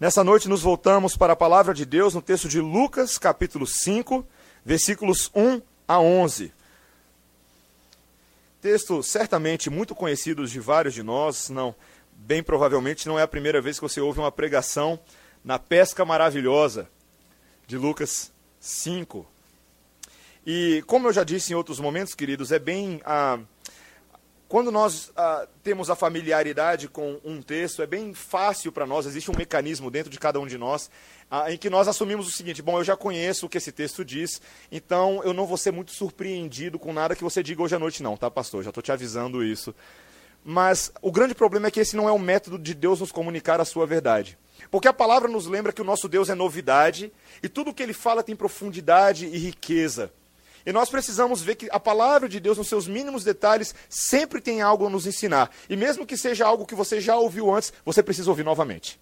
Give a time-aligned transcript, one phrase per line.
[0.00, 4.26] Nessa noite nos voltamos para a palavra de Deus no texto de Lucas, capítulo 5,
[4.64, 6.52] versículos 1 a 11.
[8.60, 11.72] Texto certamente muito conhecido de vários de nós, não,
[12.12, 14.98] bem provavelmente não é a primeira vez que você ouve uma pregação
[15.44, 16.88] na pesca maravilhosa
[17.64, 19.24] de Lucas 5.
[20.44, 23.38] E como eu já disse em outros momentos, queridos, é bem ah,
[24.54, 29.28] quando nós ah, temos a familiaridade com um texto, é bem fácil para nós, existe
[29.28, 30.88] um mecanismo dentro de cada um de nós,
[31.28, 34.04] ah, em que nós assumimos o seguinte: bom, eu já conheço o que esse texto
[34.04, 34.40] diz,
[34.70, 38.00] então eu não vou ser muito surpreendido com nada que você diga hoje à noite,
[38.00, 38.62] não, tá, pastor?
[38.62, 39.74] Já estou te avisando isso.
[40.44, 43.60] Mas o grande problema é que esse não é o método de Deus nos comunicar
[43.60, 44.38] a sua verdade.
[44.70, 47.12] Porque a palavra nos lembra que o nosso Deus é novidade
[47.42, 50.12] e tudo o que ele fala tem profundidade e riqueza.
[50.66, 54.62] E nós precisamos ver que a palavra de Deus, nos seus mínimos detalhes, sempre tem
[54.62, 55.50] algo a nos ensinar.
[55.68, 58.98] E mesmo que seja algo que você já ouviu antes, você precisa ouvir novamente.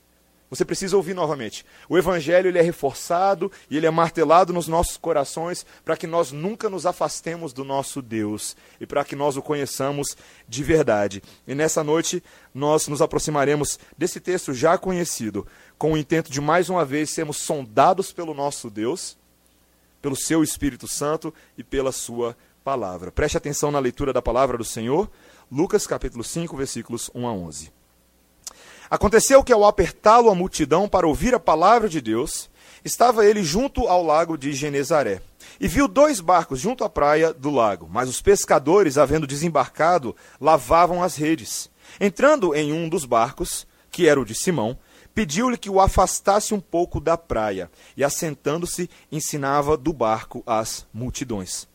[0.53, 1.65] Você precisa ouvir novamente.
[1.89, 6.31] O evangelho ele é reforçado e ele é martelado nos nossos corações para que nós
[6.31, 10.15] nunca nos afastemos do nosso Deus e para que nós o conheçamos
[10.47, 11.23] de verdade.
[11.49, 15.47] E nessa noite nós nos aproximaremos desse texto já conhecido,
[15.79, 19.17] com o intento de mais uma vez sermos sondados pelo nosso Deus
[20.03, 23.13] pelo seu Espírito Santo e pela sua palavra.
[23.13, 25.09] Preste atenção na leitura da palavra do Senhor,
[25.51, 27.73] Lucas capítulo 5, versículos 1 a 11.
[28.91, 32.51] Aconteceu que ao apertá-lo a multidão para ouvir a palavra de Deus,
[32.85, 35.23] estava ele junto ao lago de Genezaré.
[35.61, 41.03] E viu dois barcos junto à praia do lago, mas os pescadores, havendo desembarcado, lavavam
[41.03, 41.71] as redes.
[42.01, 44.77] Entrando em um dos barcos, que era o de Simão,
[45.15, 51.67] pediu-lhe que o afastasse um pouco da praia, e assentando-se, ensinava do barco as multidões.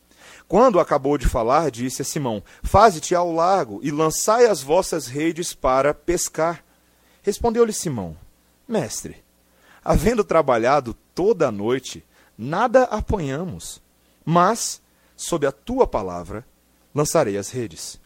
[0.46, 5.54] Quando acabou de falar, disse a Simão: Faze-te ao lago e lançai as vossas redes
[5.54, 6.64] para pescar.
[7.22, 8.16] Respondeu-lhe Simão:
[8.66, 9.22] Mestre,
[9.84, 12.04] havendo trabalhado toda a noite,
[12.36, 13.80] nada apanhamos,
[14.24, 14.80] mas,
[15.16, 16.44] sob a tua palavra,
[16.94, 18.00] lançarei as redes.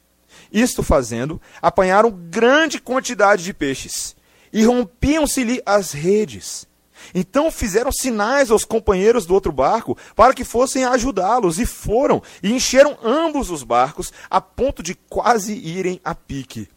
[0.50, 4.16] Isto fazendo, apanharam grande quantidade de peixes
[4.52, 6.66] e rompiam-se-lhe as redes.
[7.14, 12.52] Então fizeram sinais aos companheiros do outro barco para que fossem ajudá-los, e foram, e
[12.52, 16.68] encheram ambos os barcos, a ponto de quase irem a pique.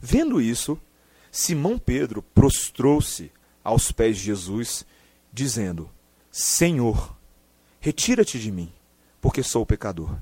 [0.00, 0.78] Vendo isso,
[1.30, 3.30] Simão Pedro prostrou-se
[3.62, 4.84] aos pés de Jesus,
[5.32, 5.90] dizendo:
[6.30, 7.16] Senhor,
[7.80, 8.72] retira-te de mim,
[9.20, 10.16] porque sou pecador.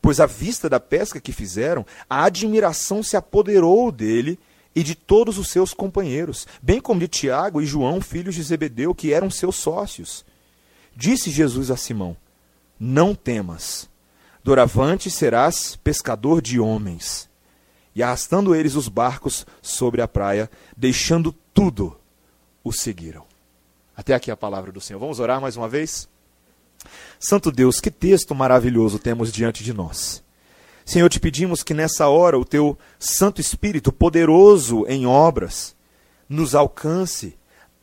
[0.00, 4.38] Pois à vista da pesca que fizeram, a admiração se apoderou dele
[4.74, 8.94] e de todos os seus companheiros, bem como de Tiago e João, filhos de Zebedeu,
[8.94, 10.24] que eram seus sócios.
[10.96, 12.16] Disse Jesus a Simão:
[12.78, 13.88] Não temas,
[14.42, 17.30] doravante serás pescador de homens.
[17.94, 21.94] E arrastando eles os barcos sobre a praia, deixando tudo,
[22.64, 23.24] o seguiram.
[23.94, 24.98] Até aqui a palavra do Senhor.
[24.98, 26.08] Vamos orar mais uma vez?
[27.20, 30.24] Santo Deus, que texto maravilhoso temos diante de nós.
[30.84, 35.76] Senhor, te pedimos que nessa hora o teu Santo Espírito, poderoso em obras,
[36.28, 37.36] nos alcance,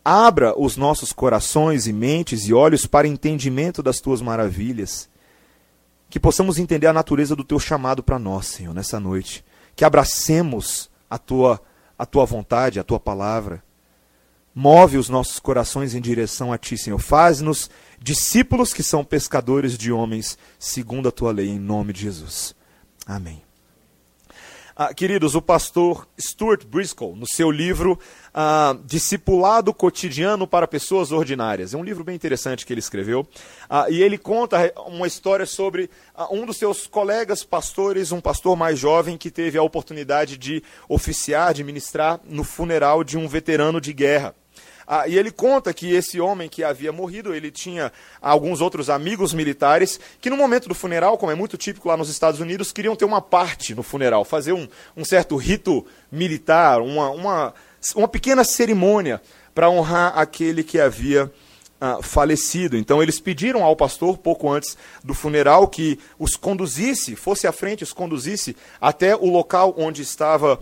[0.03, 5.09] abra os nossos corações e mentes e olhos para entendimento das tuas maravilhas.
[6.09, 9.45] Que possamos entender a natureza do teu chamado para nós, Senhor, nessa noite.
[9.75, 11.61] Que abracemos a tua,
[11.97, 13.63] a tua vontade, a tua palavra.
[14.53, 16.97] Move os nossos corações em direção a ti, Senhor.
[16.97, 17.69] Faz-nos
[18.01, 22.55] discípulos que são pescadores de homens, segundo a tua lei, em nome de Jesus.
[23.09, 23.41] Amém.
[24.75, 27.99] Ah, queridos, o pastor Stuart Briscoe, no seu livro
[28.31, 33.27] ah, Discipulado Cotidiano para Pessoas Ordinárias, é um livro bem interessante que ele escreveu,
[33.67, 38.55] ah, e ele conta uma história sobre ah, um dos seus colegas pastores, um pastor
[38.55, 43.81] mais jovem que teve a oportunidade de oficiar, de ministrar no funeral de um veterano
[43.81, 44.35] de guerra.
[44.91, 49.35] Ah, e ele conta que esse homem que havia morrido, ele tinha alguns outros amigos
[49.35, 52.95] militares que no momento do funeral, como é muito típico lá nos Estados Unidos, queriam
[52.95, 54.67] ter uma parte no funeral, fazer um,
[54.97, 57.53] um certo rito militar, uma, uma,
[57.95, 59.21] uma pequena cerimônia
[59.53, 61.31] para honrar aquele que havia
[61.79, 62.75] ah, falecido.
[62.75, 67.83] Então eles pediram ao pastor, pouco antes do funeral, que os conduzisse, fosse à frente,
[67.83, 70.59] os conduzisse até o local onde estava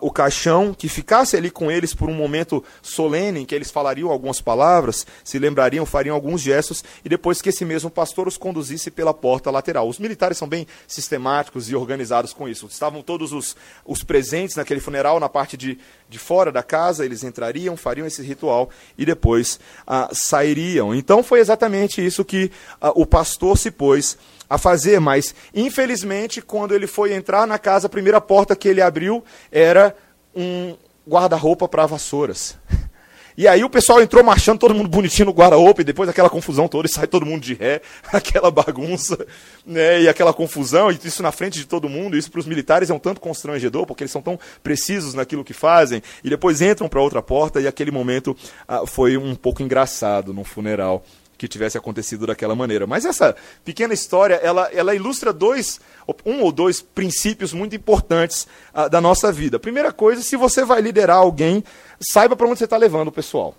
[0.00, 4.10] o caixão, que ficasse ali com eles por um momento solene, em que eles falariam
[4.10, 8.90] algumas palavras, se lembrariam, fariam alguns gestos, e depois que esse mesmo pastor os conduzisse
[8.90, 9.88] pela porta lateral.
[9.88, 12.66] Os militares são bem sistemáticos e organizados com isso.
[12.66, 15.78] Estavam todos os, os presentes naquele funeral, na parte de,
[16.08, 20.94] de fora da casa, eles entrariam, fariam esse ritual e depois ah, sairiam.
[20.94, 22.50] Então foi exatamente isso que
[22.80, 24.16] ah, o pastor se pôs
[24.48, 28.80] a fazer, mas infelizmente, quando ele foi entrar na casa, a primeira porta que ele
[28.80, 29.96] abriu era
[30.34, 30.76] um
[31.08, 32.56] guarda-roupa para vassouras.
[33.36, 36.68] E aí o pessoal entrou marchando, todo mundo bonitinho no guarda-roupa, e depois aquela confusão
[36.68, 37.82] toda, e sai todo mundo de ré,
[38.12, 39.26] aquela bagunça,
[39.66, 42.90] né, e aquela confusão, e isso na frente de todo mundo, isso para os militares
[42.90, 46.88] é um tanto constrangedor, porque eles são tão precisos naquilo que fazem, e depois entram
[46.88, 48.36] para outra porta, e aquele momento
[48.68, 51.04] ah, foi um pouco engraçado no funeral
[51.36, 52.86] que tivesse acontecido daquela maneira.
[52.86, 53.34] Mas essa
[53.64, 55.80] pequena história, ela, ela ilustra dois,
[56.24, 59.58] um ou dois princípios muito importantes uh, da nossa vida.
[59.58, 61.64] Primeira coisa, se você vai liderar alguém,
[62.00, 63.54] saiba para onde você está levando o pessoal.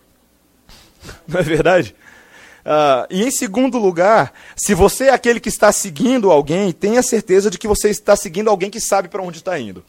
[1.27, 1.95] Não é verdade?
[2.65, 7.51] Uh, e em segundo lugar, se você é aquele que está seguindo alguém, tenha certeza
[7.51, 9.83] de que você está seguindo alguém que sabe para onde está indo.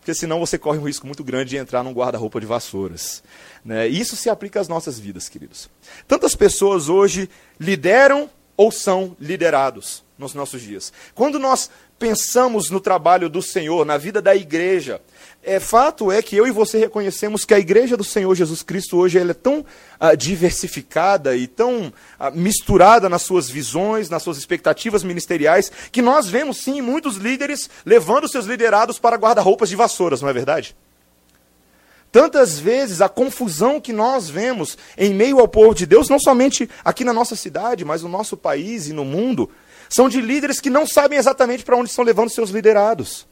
[0.00, 3.22] Porque senão você corre um risco muito grande de entrar num guarda-roupa de vassouras.
[3.64, 3.86] Né?
[3.86, 5.68] Isso se aplica às nossas vidas, queridos.
[6.08, 10.92] Tantas pessoas hoje lideram ou são liderados nos nossos dias.
[11.14, 15.00] Quando nós pensamos no trabalho do Senhor, na vida da igreja,
[15.42, 18.98] é, fato é que eu e você reconhecemos que a igreja do Senhor Jesus Cristo
[18.98, 19.64] hoje ela é tão
[19.98, 26.28] ah, diversificada e tão ah, misturada nas suas visões, nas suas expectativas ministeriais, que nós
[26.28, 30.76] vemos sim muitos líderes levando seus liderados para guarda-roupas de vassouras, não é verdade?
[32.12, 36.68] Tantas vezes a confusão que nós vemos em meio ao povo de Deus, não somente
[36.84, 39.48] aqui na nossa cidade, mas no nosso país e no mundo,
[39.90, 43.26] são de líderes que não sabem exatamente para onde estão levando seus liderados.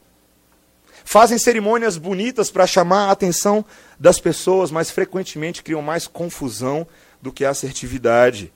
[1.05, 3.65] Fazem cerimônias bonitas para chamar a atenção
[3.97, 6.85] das pessoas, mas frequentemente criam mais confusão
[7.21, 8.53] do que assertividade.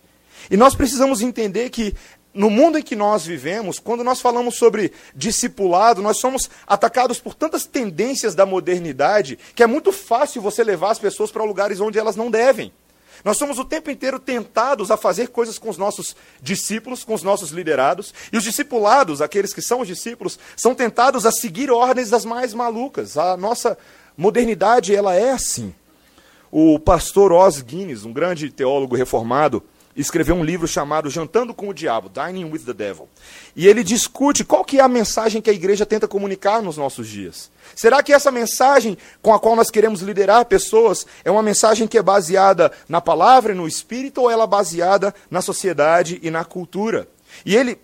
[0.51, 1.95] E nós precisamos entender que
[2.33, 7.33] no mundo em que nós vivemos, quando nós falamos sobre discipulado, nós somos atacados por
[7.33, 11.97] tantas tendências da modernidade que é muito fácil você levar as pessoas para lugares onde
[11.97, 12.73] elas não devem.
[13.23, 17.23] Nós somos o tempo inteiro tentados a fazer coisas com os nossos discípulos, com os
[17.23, 22.09] nossos liderados, e os discipulados, aqueles que são os discípulos, são tentados a seguir ordens
[22.09, 23.17] das mais malucas.
[23.17, 23.77] A nossa
[24.17, 25.73] modernidade, ela é assim.
[26.51, 29.63] O pastor Os Guinness, um grande teólogo reformado,
[29.95, 33.07] escreveu um livro chamado Jantando com o Diabo, Dining with the Devil.
[33.55, 37.07] E ele discute qual que é a mensagem que a igreja tenta comunicar nos nossos
[37.07, 37.51] dias.
[37.75, 41.97] Será que essa mensagem com a qual nós queremos liderar pessoas é uma mensagem que
[41.97, 46.43] é baseada na palavra e no espírito ou ela é baseada na sociedade e na
[46.43, 47.07] cultura?
[47.45, 47.79] E ele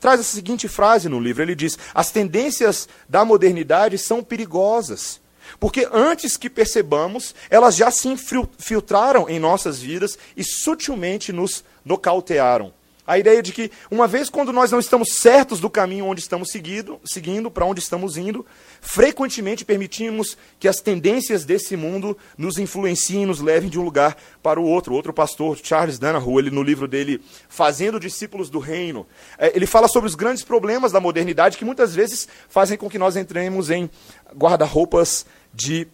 [0.00, 5.21] traz a seguinte frase no livro, ele diz: "As tendências da modernidade são perigosas.
[5.62, 12.74] Porque antes que percebamos, elas já se infiltraram em nossas vidas e sutilmente nos nocautearam.
[13.06, 16.50] A ideia de que, uma vez quando nós não estamos certos do caminho onde estamos
[16.50, 18.44] seguindo, seguindo para onde estamos indo,
[18.80, 24.60] frequentemente permitimos que as tendências desse mundo nos influenciem nos levem de um lugar para
[24.60, 24.94] o outro.
[24.94, 29.06] Outro pastor, Charles Danahu, ele no livro dele, Fazendo Discípulos do Reino,
[29.38, 32.98] é, ele fala sobre os grandes problemas da modernidade que muitas vezes fazem com que
[32.98, 33.90] nós entremos em
[34.36, 35.86] guarda-roupas de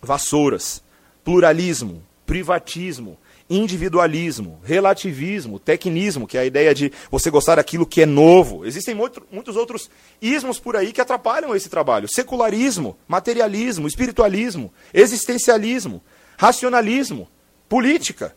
[0.00, 0.82] vassouras,
[1.24, 3.18] pluralismo, privatismo,
[3.48, 8.64] individualismo, relativismo, tecnismo, que é a ideia de você gostar daquilo que é novo.
[8.64, 9.90] Existem muito, muitos outros
[10.20, 12.08] ismos por aí que atrapalham esse trabalho.
[12.08, 16.02] Secularismo, materialismo, espiritualismo, existencialismo,
[16.38, 17.28] racionalismo,
[17.68, 18.34] política,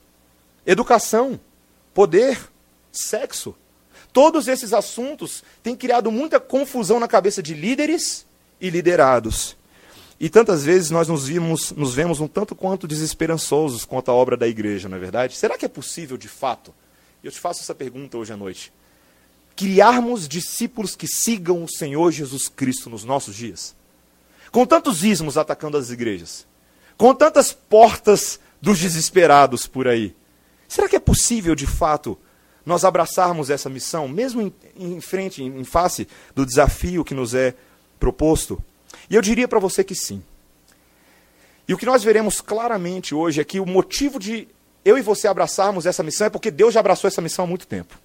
[0.65, 1.39] educação,
[1.93, 2.37] poder,
[2.91, 3.55] sexo.
[4.11, 8.25] Todos esses assuntos têm criado muita confusão na cabeça de líderes
[8.59, 9.57] e liderados.
[10.19, 14.37] E tantas vezes nós nos, vimos, nos vemos um tanto quanto desesperançosos quanto à obra
[14.37, 15.35] da igreja, não é verdade?
[15.35, 16.73] Será que é possível, de fato,
[17.23, 18.71] eu te faço essa pergunta hoje à noite,
[19.55, 23.75] criarmos discípulos que sigam o Senhor Jesus Cristo nos nossos dias?
[24.51, 26.47] Com tantos ismos atacando as igrejas,
[26.97, 30.15] com tantas portas dos desesperados por aí,
[30.65, 32.17] será que é possível, de fato,
[32.65, 37.53] nós abraçarmos essa missão, mesmo em, em frente, em face do desafio que nos é
[37.99, 38.63] proposto?
[39.09, 40.23] E eu diria para você que sim.
[41.67, 44.47] E o que nós veremos claramente hoje é que o motivo de
[44.83, 47.65] eu e você abraçarmos essa missão é porque Deus já abraçou essa missão há muito
[47.65, 47.99] tempo.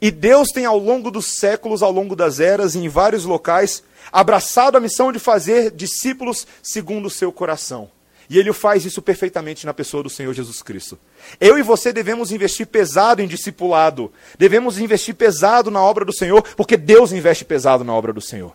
[0.00, 3.82] E Deus tem, ao longo dos séculos, ao longo das eras, e em vários locais,
[4.12, 7.90] abraçado a missão de fazer discípulos segundo o seu coração.
[8.30, 10.98] E ele faz isso perfeitamente na pessoa do Senhor Jesus Cristo.
[11.40, 14.12] Eu e você devemos investir pesado em discipulado.
[14.38, 18.54] Devemos investir pesado na obra do Senhor, porque Deus investe pesado na obra do Senhor.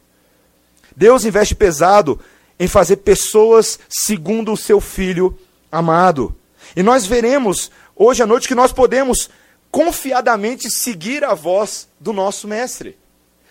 [0.96, 2.20] Deus investe pesado
[2.60, 5.38] em fazer pessoas segundo o seu filho
[5.72, 6.36] amado.
[6.76, 9.30] E nós veremos hoje à noite que nós podemos
[9.72, 12.98] confiadamente seguir a voz do nosso mestre.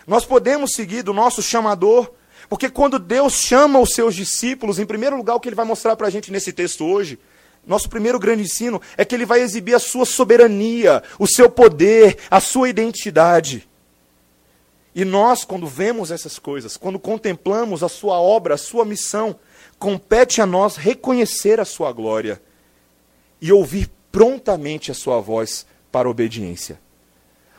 [0.07, 2.11] Nós podemos seguir do nosso chamador,
[2.49, 5.97] porque quando Deus chama os seus discípulos, em primeiro lugar, o que ele vai mostrar
[5.97, 7.19] para a gente nesse texto hoje,
[7.67, 12.19] nosso primeiro grande ensino é que ele vai exibir a sua soberania, o seu poder,
[12.31, 13.69] a sua identidade.
[14.95, 19.37] E nós, quando vemos essas coisas, quando contemplamos a sua obra, a sua missão,
[19.79, 22.41] compete a nós reconhecer a sua glória
[23.41, 26.79] e ouvir prontamente a sua voz para obediência.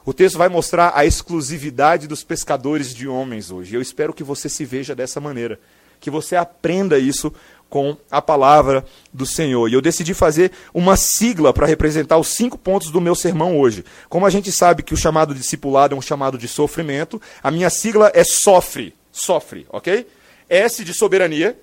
[0.05, 3.75] O texto vai mostrar a exclusividade dos pescadores de homens hoje.
[3.75, 5.59] Eu espero que você se veja dessa maneira,
[5.99, 7.33] que você aprenda isso
[7.73, 9.67] com a palavra do Senhor.
[9.67, 13.83] E eu decidi fazer uma sigla para representar os cinco pontos do meu sermão hoje.
[14.07, 17.71] Como a gente sabe que o chamado discipulado é um chamado de sofrimento, a minha
[17.71, 20.05] sigla é sofre, sofre, ok?
[20.47, 21.59] S de soberania,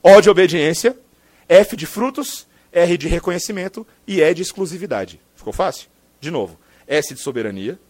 [0.00, 0.96] O de obediência,
[1.48, 5.20] F de frutos, R de reconhecimento e E de exclusividade.
[5.34, 5.88] Ficou fácil?
[6.20, 6.56] De novo.
[6.86, 7.80] S de soberania,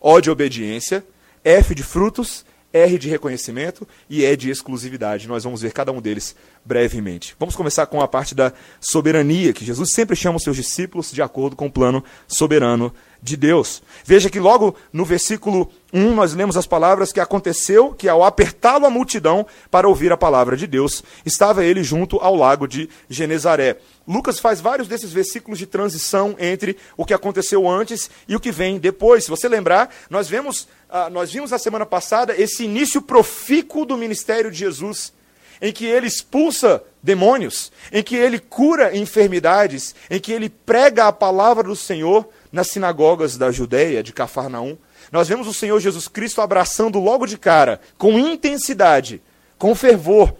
[0.00, 1.04] O de obediência,
[1.42, 5.26] F de frutos, R de reconhecimento e E de exclusividade.
[5.26, 7.34] Nós vamos ver cada um deles brevemente.
[7.38, 11.22] Vamos começar com a parte da soberania, que Jesus sempre chama os seus discípulos de
[11.22, 13.82] acordo com o plano soberano de Deus.
[14.04, 18.86] Veja que logo no versículo 1 nós lemos as palavras que aconteceu que ao apertá-lo
[18.86, 23.78] a multidão para ouvir a palavra de Deus, estava ele junto ao lago de Genezaré.
[24.06, 28.50] Lucas faz vários desses versículos de transição entre o que aconteceu antes e o que
[28.50, 29.24] vem depois.
[29.24, 33.96] Se você lembrar, nós vemos, uh, nós vimos na semana passada esse início profícuo do
[33.96, 35.12] ministério de Jesus
[35.60, 41.12] em que ele expulsa demônios, em que ele cura enfermidades, em que ele prega a
[41.12, 44.76] palavra do Senhor nas sinagogas da Judéia, de Cafarnaum.
[45.10, 49.22] Nós vemos o Senhor Jesus Cristo abraçando logo de cara, com intensidade,
[49.58, 50.34] com fervor,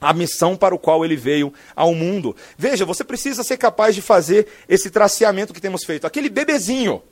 [0.00, 2.34] a missão para o qual ele veio ao mundo.
[2.56, 6.06] Veja, você precisa ser capaz de fazer esse traceamento que temos feito.
[6.06, 7.02] Aquele bebezinho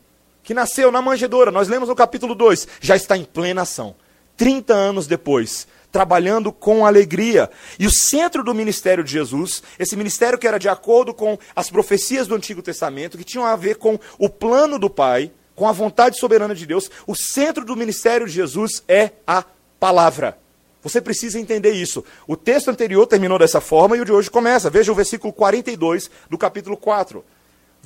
[0.43, 3.97] que nasceu na manjedoura, nós lemos no capítulo 2, já está em plena ação.
[4.37, 7.51] 30 anos depois, trabalhando com alegria.
[7.79, 11.71] E o centro do ministério de Jesus, esse ministério que era de acordo com as
[11.71, 15.73] profecias do Antigo Testamento, que tinham a ver com o plano do Pai, com a
[15.73, 19.45] vontade soberana de Deus, o centro do ministério de Jesus é a
[19.81, 20.39] palavra.
[20.83, 22.05] Você precisa entender isso.
[22.29, 24.71] O texto anterior terminou dessa forma e o de hoje começa.
[24.71, 27.25] Veja o versículo 42 do capítulo 4.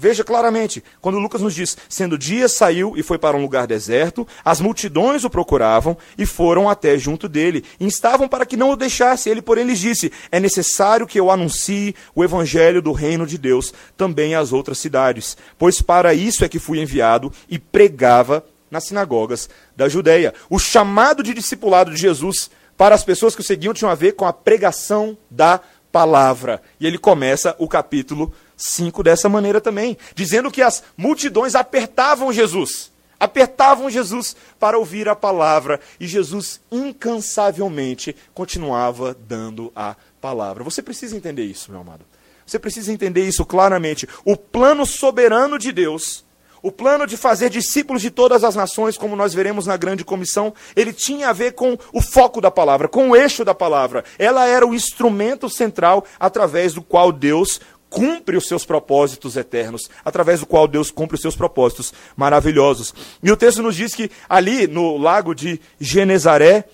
[0.00, 4.26] Veja claramente, quando Lucas nos diz: sendo dia, saiu e foi para um lugar deserto,
[4.42, 7.62] as multidões o procuravam e foram até junto dele.
[7.78, 9.28] Instavam para que não o deixasse.
[9.28, 13.74] Ele, porém, lhes disse: É necessário que eu anuncie o evangelho do reino de Deus
[13.94, 19.50] também às outras cidades, pois para isso é que fui enviado e pregava nas sinagogas
[19.76, 20.32] da Judéia.
[20.48, 24.12] O chamado de discipulado de Jesus para as pessoas que o seguiam tinha a ver
[24.12, 25.60] com a pregação da
[25.92, 26.62] palavra.
[26.78, 32.92] E ele começa o capítulo 5 dessa maneira também, dizendo que as multidões apertavam Jesus,
[33.18, 40.62] apertavam Jesus para ouvir a palavra, e Jesus incansavelmente continuava dando a palavra.
[40.62, 42.04] Você precisa entender isso, meu amado.
[42.46, 44.08] Você precisa entender isso claramente.
[44.24, 46.24] O plano soberano de Deus
[46.62, 50.52] o plano de fazer discípulos de todas as nações, como nós veremos na grande comissão,
[50.76, 54.04] ele tinha a ver com o foco da palavra, com o eixo da palavra.
[54.18, 57.60] Ela era o instrumento central através do qual Deus
[57.90, 62.94] cumpre os seus propósitos eternos, através do qual Deus cumpre os seus propósitos maravilhosos.
[63.20, 66.64] E o texto nos diz que ali no lago de Genezaré,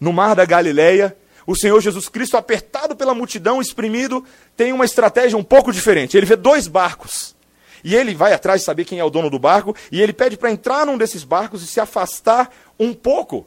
[0.00, 1.14] no mar da Galileia,
[1.46, 4.24] o Senhor Jesus Cristo, apertado pela multidão, exprimido,
[4.56, 6.16] tem uma estratégia um pouco diferente.
[6.16, 7.34] Ele vê dois barcos.
[7.82, 10.38] E ele vai atrás de saber quem é o dono do barco, e ele pede
[10.38, 13.46] para entrar num desses barcos e se afastar um pouco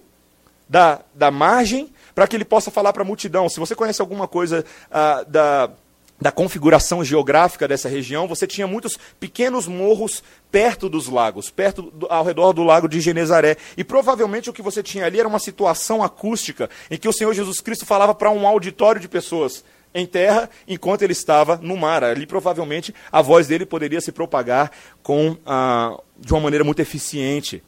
[0.70, 3.50] da, da margem, para que ele possa falar para a multidão.
[3.50, 5.72] Se você conhece alguma coisa ah, da
[6.20, 12.08] da configuração geográfica dessa região, você tinha muitos pequenos morros perto dos lagos, perto do,
[12.10, 13.56] ao redor do lago de Genezaré.
[13.78, 17.34] E provavelmente o que você tinha ali era uma situação acústica em que o Senhor
[17.34, 22.04] Jesus Cristo falava para um auditório de pessoas em terra enquanto ele estava no mar.
[22.04, 24.72] Ali provavelmente a voz dele poderia se propagar
[25.04, 27.64] com ah, de uma maneira muito eficiente.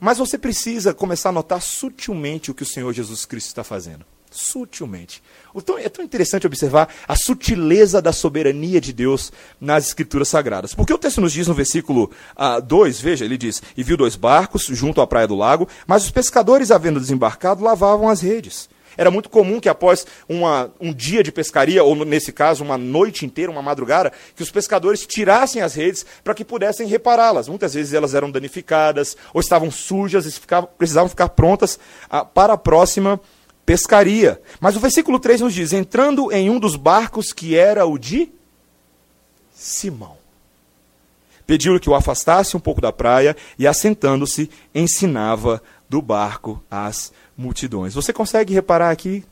[0.00, 4.04] Mas você precisa começar a notar sutilmente o que o Senhor Jesus Cristo está fazendo
[4.32, 5.22] sutilmente.
[5.54, 10.74] Então, é tão interessante observar a sutileza da soberania de Deus nas Escrituras Sagradas.
[10.74, 12.10] Porque o texto nos diz no versículo
[12.64, 16.04] 2, uh, veja, ele diz: E viu dois barcos junto à praia do lago, mas
[16.04, 18.68] os pescadores, havendo desembarcado, lavavam as redes.
[18.96, 23.24] Era muito comum que após uma, um dia de pescaria, ou nesse caso, uma noite
[23.24, 27.48] inteira, uma madrugada, que os pescadores tirassem as redes para que pudessem repará-las.
[27.48, 31.78] Muitas vezes elas eram danificadas, ou estavam sujas e ficavam, precisavam ficar prontas
[32.10, 33.20] uh, para a próxima
[33.64, 34.40] pescaria.
[34.60, 38.30] Mas o versículo 3 nos diz: entrando em um dos barcos que era o de
[39.54, 40.16] Simão.
[41.46, 47.94] Pediu-lhe que o afastasse um pouco da praia e, assentando-se, ensinava do barco as multidões.
[47.94, 49.24] Você consegue reparar aqui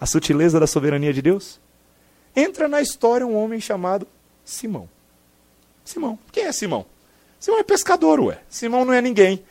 [0.00, 1.60] a sutileza da soberania de Deus?
[2.34, 4.06] Entra na história um homem chamado
[4.44, 4.88] Simão.
[5.84, 6.18] Simão.
[6.30, 6.86] Quem é Simão?
[7.40, 8.40] Simão é pescador, ué.
[8.48, 9.42] Simão não é ninguém.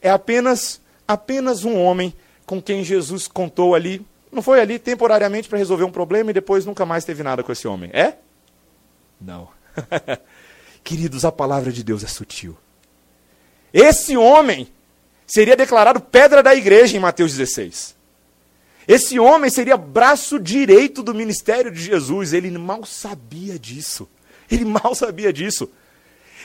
[0.00, 2.14] É apenas apenas um homem
[2.50, 6.66] com quem Jesus contou ali Não foi ali temporariamente para resolver um problema e depois
[6.66, 7.90] nunca mais teve nada com esse homem.
[7.92, 8.14] É?
[9.20, 9.48] Não.
[10.82, 12.58] Queridos, a palavra de Deus é sutil.
[13.72, 14.66] Esse homem
[15.28, 17.94] seria declarado pedra da igreja em Mateus 16.
[18.88, 22.32] Esse homem seria braço direito do ministério de Jesus.
[22.32, 24.08] Ele mal sabia disso.
[24.50, 25.70] Ele mal sabia disso.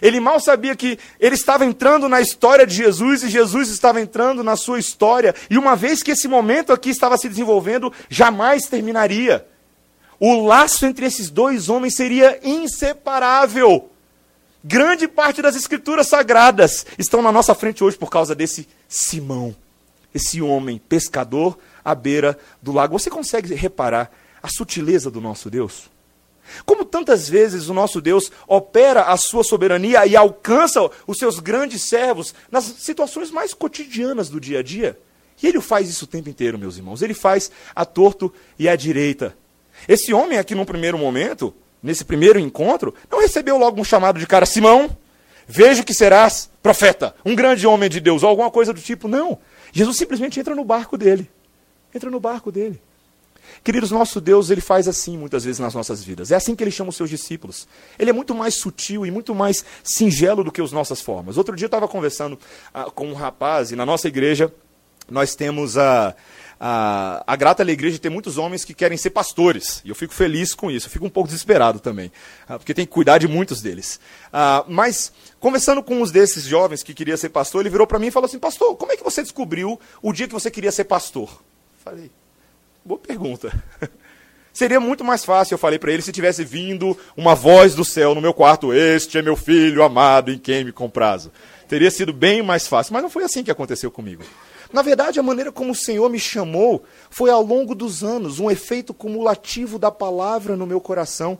[0.01, 4.43] Ele mal sabia que ele estava entrando na história de Jesus e Jesus estava entrando
[4.43, 5.33] na sua história.
[5.49, 9.45] E uma vez que esse momento aqui estava se desenvolvendo, jamais terminaria.
[10.19, 13.89] O laço entre esses dois homens seria inseparável.
[14.63, 19.55] Grande parte das escrituras sagradas estão na nossa frente hoje por causa desse Simão,
[20.13, 22.97] esse homem pescador à beira do lago.
[22.97, 24.11] Você consegue reparar
[24.41, 25.94] a sutileza do nosso Deus?
[26.65, 31.83] Como tantas vezes o nosso Deus opera a sua soberania e alcança os seus grandes
[31.83, 34.97] servos nas situações mais cotidianas do dia a dia.
[35.41, 37.01] E ele faz isso o tempo inteiro, meus irmãos.
[37.01, 39.35] Ele faz a torto e a direita.
[39.87, 44.25] Esse homem aqui, num primeiro momento, nesse primeiro encontro, não recebeu logo um chamado de
[44.25, 44.95] cara, Simão,
[45.47, 49.07] vejo que serás profeta, um grande homem de Deus, ou alguma coisa do tipo.
[49.07, 49.37] Não.
[49.71, 51.29] Jesus simplesmente entra no barco dele.
[51.93, 52.81] Entra no barco dele.
[53.63, 56.31] Queridos, nosso Deus, ele faz assim muitas vezes nas nossas vidas.
[56.31, 57.67] É assim que ele chama os seus discípulos.
[57.97, 61.37] Ele é muito mais sutil e muito mais singelo do que as nossas formas.
[61.37, 62.37] Outro dia eu estava conversando
[62.73, 64.53] ah, com um rapaz, e na nossa igreja
[65.09, 66.15] nós temos a,
[66.59, 69.81] a, a grata alegria de ter muitos homens que querem ser pastores.
[69.85, 70.87] E eu fico feliz com isso.
[70.87, 72.11] Eu fico um pouco desesperado também,
[72.47, 73.99] ah, porque tem que cuidar de muitos deles.
[74.31, 78.07] Ah, mas, conversando com uns desses jovens que queria ser pastor, ele virou para mim
[78.07, 80.85] e falou assim: Pastor, como é que você descobriu o dia que você queria ser
[80.85, 81.41] pastor?
[81.83, 82.09] Falei,
[82.85, 83.51] Boa pergunta.
[84.53, 88.13] Seria muito mais fácil, eu falei para ele, se tivesse vindo uma voz do céu
[88.13, 91.31] no meu quarto: Este é meu filho amado em quem me comprazo.
[91.67, 94.23] Teria sido bem mais fácil, mas não foi assim que aconteceu comigo.
[94.71, 98.51] Na verdade, a maneira como o Senhor me chamou foi ao longo dos anos, um
[98.51, 101.39] efeito cumulativo da palavra no meu coração,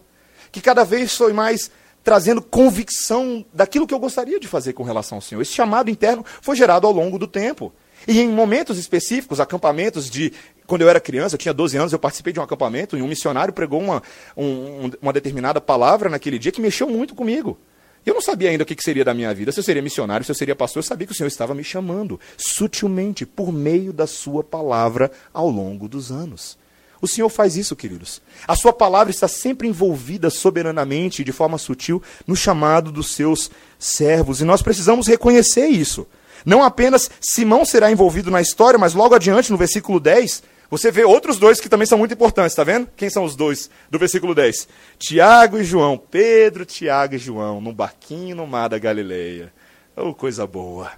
[0.52, 1.70] que cada vez foi mais
[2.04, 5.44] trazendo convicção daquilo que eu gostaria de fazer com relação ao Senhor.
[5.44, 7.72] Esse chamado interno foi gerado ao longo do tempo.
[8.08, 10.32] E em momentos específicos, acampamentos de.
[10.68, 13.08] Quando eu era criança, eu tinha 12 anos, eu participei de um acampamento e um
[13.08, 14.02] missionário pregou uma,
[14.36, 17.58] um, uma determinada palavra naquele dia que mexeu muito comigo.
[18.06, 20.32] Eu não sabia ainda o que seria da minha vida, se eu seria missionário, se
[20.32, 24.06] eu seria pastor, eu sabia que o Senhor estava me chamando, sutilmente, por meio da
[24.06, 26.56] Sua palavra ao longo dos anos.
[27.02, 28.22] O Senhor faz isso, queridos.
[28.48, 33.50] A Sua palavra está sempre envolvida soberanamente, de forma sutil, no chamado dos seus
[33.80, 36.08] servos, e nós precisamos reconhecer isso.
[36.46, 41.04] Não apenas Simão será envolvido na história, mas logo adiante, no versículo 10, você vê
[41.04, 42.88] outros dois que também são muito importantes, está vendo?
[42.96, 44.68] Quem são os dois do versículo 10?
[44.98, 45.98] Tiago e João.
[45.98, 49.54] Pedro, Tiago e João, num barquinho no mar da Galileia.
[49.96, 50.92] Oh, coisa boa.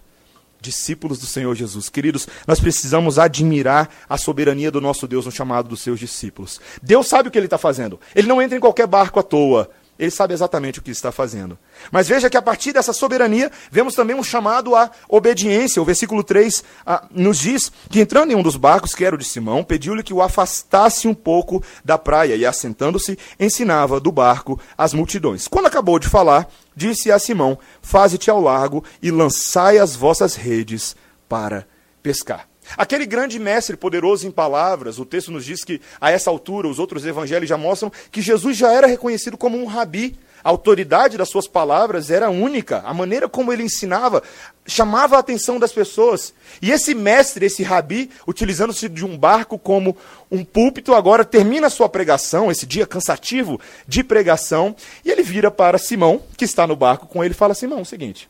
[0.60, 1.88] Discípulos do Senhor Jesus.
[1.90, 6.60] Queridos, nós precisamos admirar a soberania do nosso Deus no chamado dos seus discípulos.
[6.82, 8.00] Deus sabe o que ele está fazendo.
[8.16, 9.70] Ele não entra em qualquer barco à toa.
[10.00, 11.58] Ele sabe exatamente o que está fazendo.
[11.92, 15.82] Mas veja que a partir dessa soberania, vemos também um chamado à obediência.
[15.82, 19.18] O versículo 3 ah, nos diz que, entrando em um dos barcos, que era o
[19.18, 24.60] de Simão, pediu-lhe que o afastasse um pouco da praia e, assentando-se, ensinava do barco
[24.78, 25.48] as multidões.
[25.48, 30.96] Quando acabou de falar, disse a Simão: Faze-te ao largo e lançai as vossas redes
[31.28, 31.66] para
[32.04, 32.48] pescar.
[32.76, 36.80] Aquele grande mestre poderoso em palavras, o texto nos diz que a essa altura os
[36.80, 40.18] outros evangelhos já mostram que Jesus já era reconhecido como um rabi.
[40.44, 44.24] A autoridade das suas palavras era única, a maneira como ele ensinava
[44.68, 46.34] chamava a atenção das pessoas.
[46.62, 49.96] E esse mestre, esse rabi, utilizando-se de um barco como
[50.30, 55.50] um púlpito, agora termina a sua pregação, esse dia cansativo de pregação, e ele vira
[55.50, 58.30] para Simão, que está no barco com ele, e fala: Simão, é o seguinte,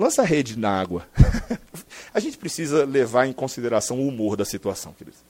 [0.00, 1.06] lança a rede na água.
[2.12, 5.20] a gente precisa levar em consideração o humor da situação, queridos.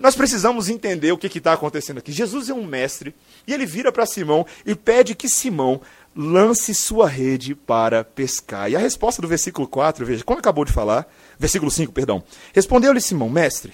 [0.00, 2.10] Nós precisamos entender o que está acontecendo aqui.
[2.10, 3.14] Jesus é um mestre
[3.46, 5.80] e ele vira para Simão e pede que Simão
[6.16, 8.70] lance sua rede para pescar.
[8.70, 11.06] E a resposta do versículo 4, veja, como acabou de falar,
[11.38, 12.24] versículo 5, perdão.
[12.52, 13.72] Respondeu-lhe Simão, mestre,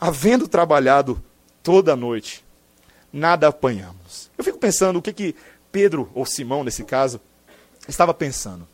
[0.00, 1.22] havendo trabalhado
[1.62, 2.44] toda a noite,
[3.12, 4.30] nada apanhamos.
[4.38, 5.34] Eu fico pensando o que, que
[5.70, 7.20] Pedro, ou Simão nesse caso,
[7.88, 8.66] estava pensando.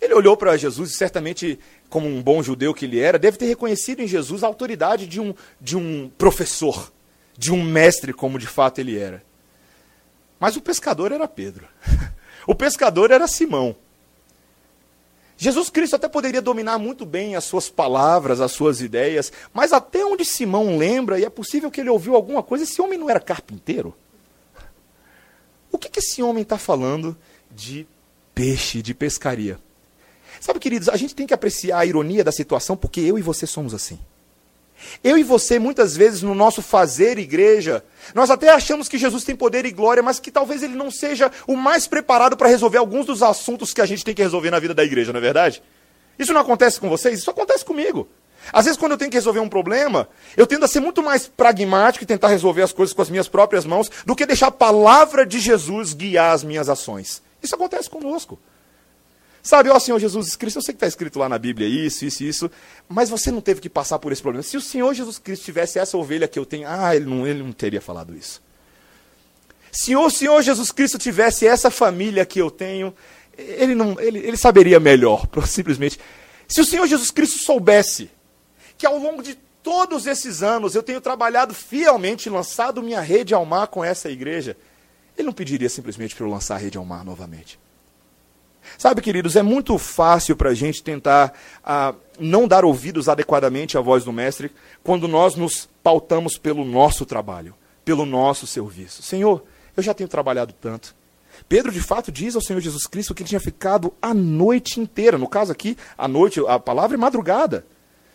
[0.00, 3.46] Ele olhou para Jesus e certamente, como um bom judeu que ele era, deve ter
[3.46, 6.92] reconhecido em Jesus a autoridade de um, de um professor,
[7.36, 9.22] de um mestre, como de fato ele era.
[10.38, 11.66] Mas o pescador era Pedro.
[12.48, 13.74] O pescador era Simão.
[15.36, 20.04] Jesus Cristo até poderia dominar muito bem as suas palavras, as suas ideias, mas até
[20.04, 23.18] onde Simão lembra, e é possível que ele ouviu alguma coisa, esse homem não era
[23.18, 23.94] carpinteiro?
[25.72, 27.16] O que, que esse homem está falando
[27.50, 27.86] de
[28.36, 29.58] peixe, de pescaria?
[30.38, 33.46] Sabe, queridos, a gente tem que apreciar a ironia da situação porque eu e você
[33.46, 33.98] somos assim.
[35.02, 37.82] Eu e você, muitas vezes, no nosso fazer igreja,
[38.14, 41.32] nós até achamos que Jesus tem poder e glória, mas que talvez ele não seja
[41.46, 44.58] o mais preparado para resolver alguns dos assuntos que a gente tem que resolver na
[44.58, 45.62] vida da igreja, não é verdade?
[46.18, 47.20] Isso não acontece com vocês?
[47.20, 48.06] Isso acontece comigo.
[48.52, 51.26] Às vezes, quando eu tenho que resolver um problema, eu tendo a ser muito mais
[51.26, 54.52] pragmático e tentar resolver as coisas com as minhas próprias mãos do que deixar a
[54.52, 57.22] palavra de Jesus guiar as minhas ações.
[57.42, 58.38] Isso acontece conosco.
[59.42, 62.24] Sabe, ó Senhor Jesus Cristo, eu sei que está escrito lá na Bíblia isso, isso,
[62.24, 62.50] isso,
[62.88, 64.42] mas você não teve que passar por esse problema.
[64.42, 67.44] Se o Senhor Jesus Cristo tivesse essa ovelha que eu tenho, ah, ele não, ele
[67.44, 68.42] não teria falado isso.
[69.70, 72.92] Se o Senhor Jesus Cristo tivesse essa família que eu tenho,
[73.38, 76.00] ele, não, ele, ele saberia melhor, simplesmente.
[76.48, 78.10] Se o Senhor Jesus Cristo soubesse
[78.76, 83.44] que ao longo de todos esses anos eu tenho trabalhado fielmente, lançado minha rede ao
[83.44, 84.56] mar com essa igreja,
[85.16, 87.58] ele não pediria simplesmente para eu lançar a rede ao mar novamente.
[88.76, 91.32] Sabe, queridos, é muito fácil para a gente tentar
[91.64, 94.50] ah, não dar ouvidos adequadamente à voz do Mestre
[94.82, 99.02] quando nós nos pautamos pelo nosso trabalho, pelo nosso serviço.
[99.02, 99.44] Senhor,
[99.76, 100.94] eu já tenho trabalhado tanto.
[101.48, 105.18] Pedro, de fato, diz ao Senhor Jesus Cristo que ele tinha ficado a noite inteira.
[105.18, 107.64] No caso aqui, a noite, a palavra é madrugada.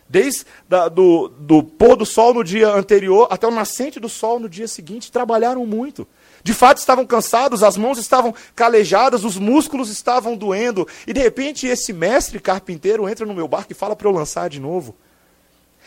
[0.08, 4.38] Desde da, do, do pôr do sol no dia anterior até o nascente do sol
[4.38, 6.06] no dia seguinte, trabalharam muito.
[6.42, 10.86] De fato estavam cansados, as mãos estavam calejadas, os músculos estavam doendo.
[11.06, 14.50] E de repente esse mestre carpinteiro entra no meu barco e fala para eu lançar
[14.50, 14.94] de novo.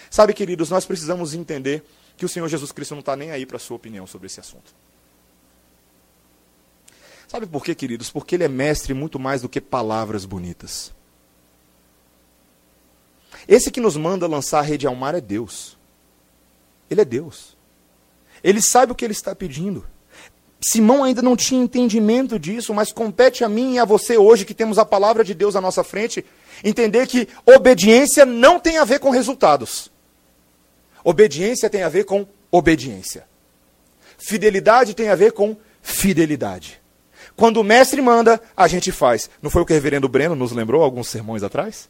[0.10, 1.84] Sabe, queridos, nós precisamos entender
[2.15, 4.39] que o Senhor Jesus Cristo não está nem aí para a sua opinião sobre esse
[4.39, 4.74] assunto.
[7.28, 8.10] Sabe por quê, queridos?
[8.10, 10.94] Porque ele é mestre muito mais do que palavras bonitas.
[13.48, 15.78] Esse que nos manda lançar a rede ao mar é Deus.
[16.89, 17.58] Ele é Deus.
[18.44, 19.86] Ele sabe o que ele está pedindo.
[20.67, 24.54] Simão ainda não tinha entendimento disso, mas compete a mim e a você hoje, que
[24.54, 26.25] temos a palavra de Deus à nossa frente,
[26.63, 29.91] entender que obediência não tem a ver com resultados.
[31.04, 33.28] Obediência tem a ver com obediência.
[34.17, 36.82] Fidelidade tem a ver com fidelidade.
[37.36, 39.30] Quando o mestre manda, a gente faz.
[39.43, 41.88] Não foi o que o reverendo Breno nos lembrou alguns sermões atrás?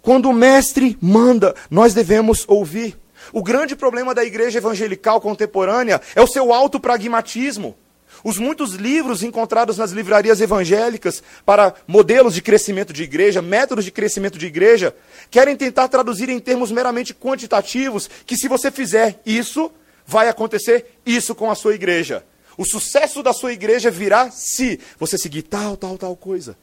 [0.00, 2.96] Quando o mestre manda, nós devemos ouvir.
[3.32, 7.76] O grande problema da igreja evangelical contemporânea é o seu alto pragmatismo.
[8.24, 13.90] Os muitos livros encontrados nas livrarias evangélicas para modelos de crescimento de igreja, métodos de
[13.90, 14.94] crescimento de igreja,
[15.30, 19.70] querem tentar traduzir em termos meramente quantitativos que se você fizer isso,
[20.06, 22.24] vai acontecer isso com a sua igreja.
[22.56, 26.56] O sucesso da sua igreja virá se você seguir tal, tal, tal coisa.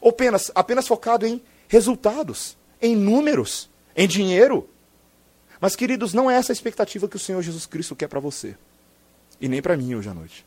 [0.00, 4.68] Ou apenas, apenas focado em resultados, em números, em dinheiro.
[5.60, 8.56] Mas, queridos, não é essa a expectativa que o Senhor Jesus Cristo quer para você.
[9.40, 10.46] E nem para mim hoje à noite.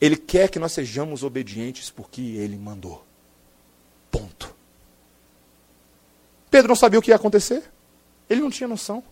[0.00, 3.04] Ele quer que nós sejamos obedientes porque ele mandou.
[4.10, 4.54] Ponto.
[6.50, 7.62] Pedro não sabia o que ia acontecer.
[8.28, 9.04] Ele não tinha noção.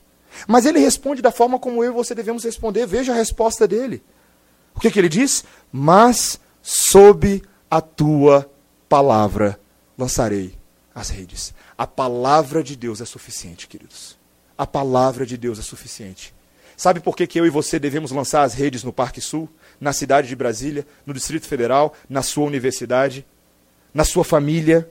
[0.49, 2.87] Mas ele responde da forma como eu e você devemos responder.
[2.87, 4.03] Veja a resposta dele.
[4.75, 5.45] O que, que ele diz?
[5.71, 8.51] Mas sob a tua
[8.89, 9.61] palavra
[9.97, 10.55] lançarei
[10.95, 11.55] as redes.
[11.77, 14.22] A palavra de Deus é suficiente, queridos
[14.63, 16.33] a palavra de Deus é suficiente.
[16.77, 19.49] Sabe por que, que eu e você devemos lançar as redes no Parque Sul,
[19.81, 23.27] na cidade de Brasília, no Distrito Federal, na sua universidade,
[23.93, 24.89] na sua família,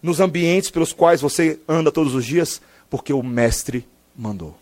[0.00, 2.60] nos ambientes pelos quais você anda todos os dias?
[2.88, 3.84] Porque o Mestre
[4.16, 4.56] mandou.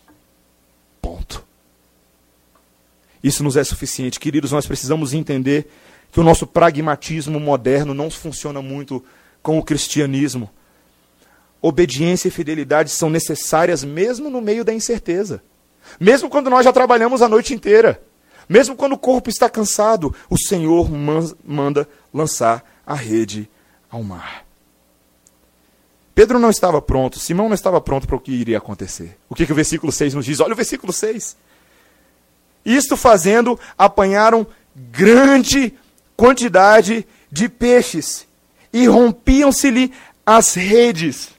[0.99, 1.45] Ponto.
[3.23, 4.19] Isso nos é suficiente.
[4.19, 5.69] Queridos, nós precisamos entender
[6.11, 9.05] que o nosso pragmatismo moderno não funciona muito
[9.43, 10.49] com o cristianismo
[11.61, 15.41] obediência e fidelidade são necessárias mesmo no meio da incerteza.
[15.99, 18.01] Mesmo quando nós já trabalhamos a noite inteira.
[18.47, 20.89] Mesmo quando o corpo está cansado, o Senhor
[21.43, 23.49] manda lançar a rede
[23.89, 24.45] ao mar.
[26.13, 29.17] Pedro não estava pronto, Simão não estava pronto para o que iria acontecer.
[29.29, 30.39] O que, que o versículo 6 nos diz?
[30.39, 31.35] Olha o versículo 6.
[32.63, 35.73] Isto fazendo, apanharam grande
[36.15, 38.25] quantidade de peixes
[38.71, 39.91] e rompiam-se-lhe
[40.25, 41.34] as redes.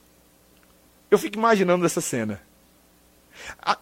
[1.09, 2.41] Eu fico imaginando essa cena.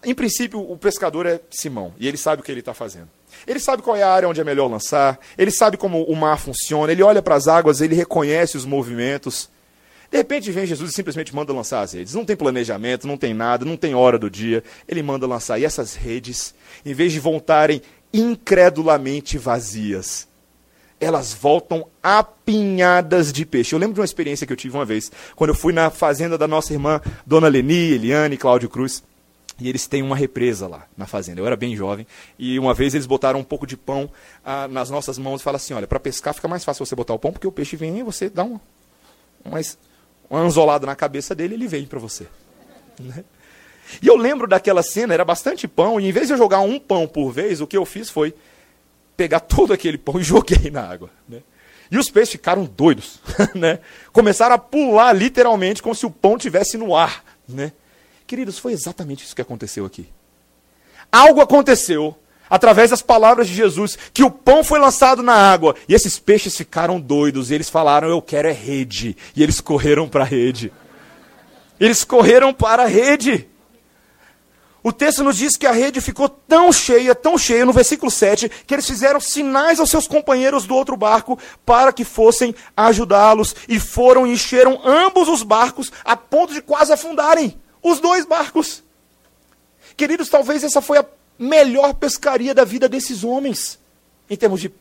[0.04, 3.10] Em princípio, o pescador é Simão, e ele sabe o que ele está fazendo.
[3.48, 6.38] Ele sabe qual é a área onde é melhor lançar, ele sabe como o mar
[6.38, 9.50] funciona, ele olha para as águas, ele reconhece os movimentos.
[10.12, 12.14] De repente vem Jesus e simplesmente manda lançar as redes.
[12.14, 14.64] Não tem planejamento, não tem nada, não tem hora do dia.
[14.88, 15.60] Ele manda lançar.
[15.60, 16.54] E essas redes,
[16.86, 17.82] em vez de voltarem
[18.14, 20.28] incredulamente vazias,
[21.00, 23.74] elas voltam apinhadas de peixe.
[23.74, 26.38] Eu lembro de uma experiência que eu tive uma vez, quando eu fui na fazenda
[26.38, 29.04] da nossa irmã, Dona Leni, Eliane, Cláudio Cruz.
[29.58, 31.40] E eles têm uma represa lá na fazenda.
[31.40, 32.06] Eu era bem jovem.
[32.38, 34.12] E uma vez eles botaram um pouco de pão
[34.44, 37.14] ah, nas nossas mãos e falaram assim: olha, para pescar fica mais fácil você botar
[37.14, 38.60] o pão, porque o peixe vem e você dá uma,
[40.30, 42.28] uma anzolada na cabeça dele e ele vem para você.
[42.98, 43.26] Né?
[44.02, 46.80] E eu lembro daquela cena, era bastante pão, e em vez de eu jogar um
[46.80, 48.34] pão por vez, o que eu fiz foi
[49.16, 51.10] pegar todo aquele pão e joguei na água.
[51.28, 51.42] Né?
[51.90, 53.20] E os peixes ficaram doidos.
[53.54, 53.80] Né?
[54.12, 57.24] Começaram a pular literalmente como se o pão tivesse no ar.
[57.48, 57.72] Né?
[58.28, 60.08] Queridos, foi exatamente isso que aconteceu aqui.
[61.12, 62.16] Algo aconteceu
[62.50, 66.56] através das palavras de Jesus, que o pão foi lançado na água e esses peixes
[66.56, 69.16] ficaram doidos e eles falaram: Eu quero é rede.
[69.36, 70.72] E eles correram para a rede.
[71.80, 73.48] Eles correram para a rede.
[74.86, 78.48] O texto nos diz que a rede ficou tão cheia, tão cheia, no versículo 7,
[78.68, 83.56] que eles fizeram sinais aos seus companheiros do outro barco para que fossem ajudá-los.
[83.68, 88.84] E foram e encheram ambos os barcos a ponto de quase afundarem os dois barcos.
[89.98, 91.06] Queridos, talvez essa foi a
[91.40, 93.80] melhor pescaria da vida desses homens,
[94.30, 94.72] em termos de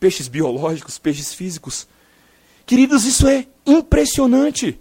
[0.00, 1.86] peixes biológicos, peixes físicos.
[2.66, 4.76] Queridos, isso é impressionante.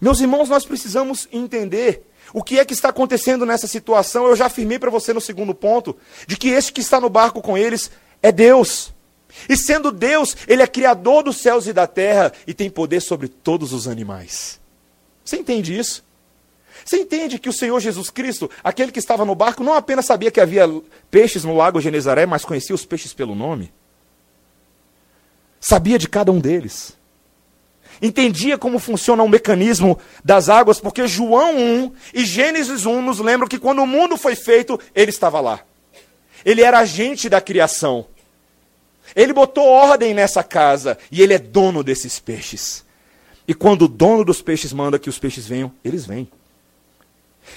[0.00, 4.26] Meus irmãos, nós precisamos entender o que é que está acontecendo nessa situação.
[4.26, 7.40] Eu já afirmei para você no segundo ponto, de que este que está no barco
[7.42, 7.90] com eles
[8.22, 8.92] é Deus.
[9.48, 13.28] E sendo Deus, Ele é criador dos céus e da terra e tem poder sobre
[13.28, 14.60] todos os animais.
[15.24, 16.04] Você entende isso?
[16.84, 20.30] Você entende que o Senhor Jesus Cristo, aquele que estava no barco, não apenas sabia
[20.30, 20.66] que havia
[21.10, 23.72] peixes no lago Genezaré, mas conhecia os peixes pelo nome?
[25.60, 26.96] Sabia de cada um deles.
[28.02, 33.46] Entendia como funciona o mecanismo das águas, porque João 1 e Gênesis 1 nos lembram
[33.46, 35.60] que quando o mundo foi feito, ele estava lá.
[36.44, 38.06] Ele era agente da criação.
[39.14, 42.84] Ele botou ordem nessa casa e ele é dono desses peixes.
[43.46, 46.28] E quando o dono dos peixes manda que os peixes venham, eles vêm.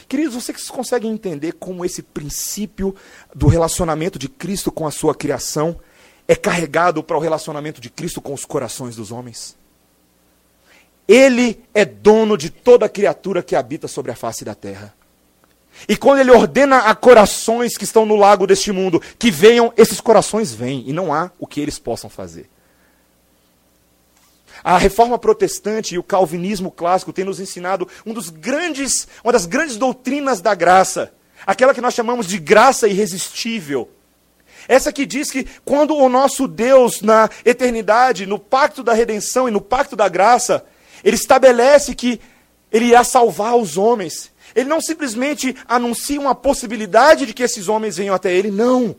[0.08, 2.95] Queridos, vocês conseguem entender como esse princípio
[3.34, 5.79] do relacionamento de Cristo com a sua criação
[6.27, 9.56] é carregado para o relacionamento de Cristo com os corações dos homens?
[11.08, 14.94] Ele é dono de toda criatura que habita sobre a face da terra.
[15.88, 20.00] E quando ele ordena a corações que estão no lago deste mundo que venham, esses
[20.00, 22.50] corações vêm e não há o que eles possam fazer.
[24.63, 29.46] A reforma protestante e o calvinismo clássico têm nos ensinado um dos grandes, uma das
[29.46, 31.12] grandes doutrinas da graça,
[31.46, 33.89] aquela que nós chamamos de graça irresistível.
[34.66, 39.52] Essa que diz que quando o nosso Deus, na eternidade, no pacto da redenção e
[39.52, 40.66] no pacto da graça,
[41.04, 42.20] ele estabelece que
[42.72, 44.32] ele irá salvar os homens.
[44.56, 48.96] Ele não simplesmente anuncia uma possibilidade de que esses homens venham até ele, não.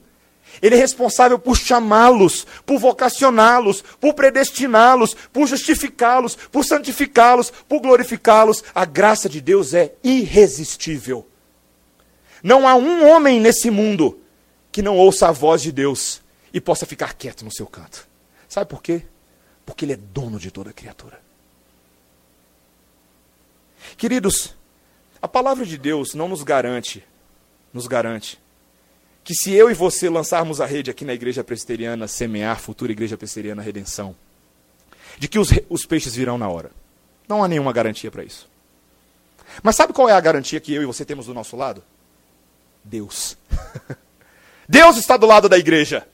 [0.62, 8.62] Ele é responsável por chamá-los, por vocacioná-los, por predestiná-los, por justificá-los, por santificá-los, por glorificá-los.
[8.74, 11.26] A graça de Deus é irresistível.
[12.42, 14.20] Não há um homem nesse mundo
[14.70, 16.20] que não ouça a voz de Deus
[16.52, 18.06] e possa ficar quieto no seu canto.
[18.48, 19.02] Sabe por quê?
[19.64, 21.23] Porque Ele é dono de toda criatura.
[23.96, 24.54] Queridos,
[25.20, 27.04] a palavra de Deus não nos garante,
[27.72, 28.38] nos garante
[29.24, 33.16] que se eu e você lançarmos a rede aqui na igreja presbiteriana, semear futura igreja
[33.16, 34.14] presbiteriana redenção,
[35.18, 36.70] de que os, os peixes virão na hora.
[37.26, 38.46] Não há nenhuma garantia para isso.
[39.62, 41.82] Mas sabe qual é a garantia que eu e você temos do nosso lado?
[42.84, 43.38] Deus.
[44.68, 46.06] Deus está do lado da igreja.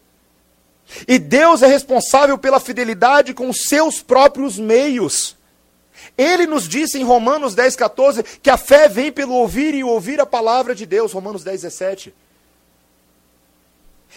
[1.06, 5.36] E Deus é responsável pela fidelidade com os seus próprios meios.
[6.20, 10.20] Ele nos disse em Romanos 10, 14 que a fé vem pelo ouvir e ouvir
[10.20, 11.14] a palavra de Deus.
[11.14, 12.12] Romanos 10, 17.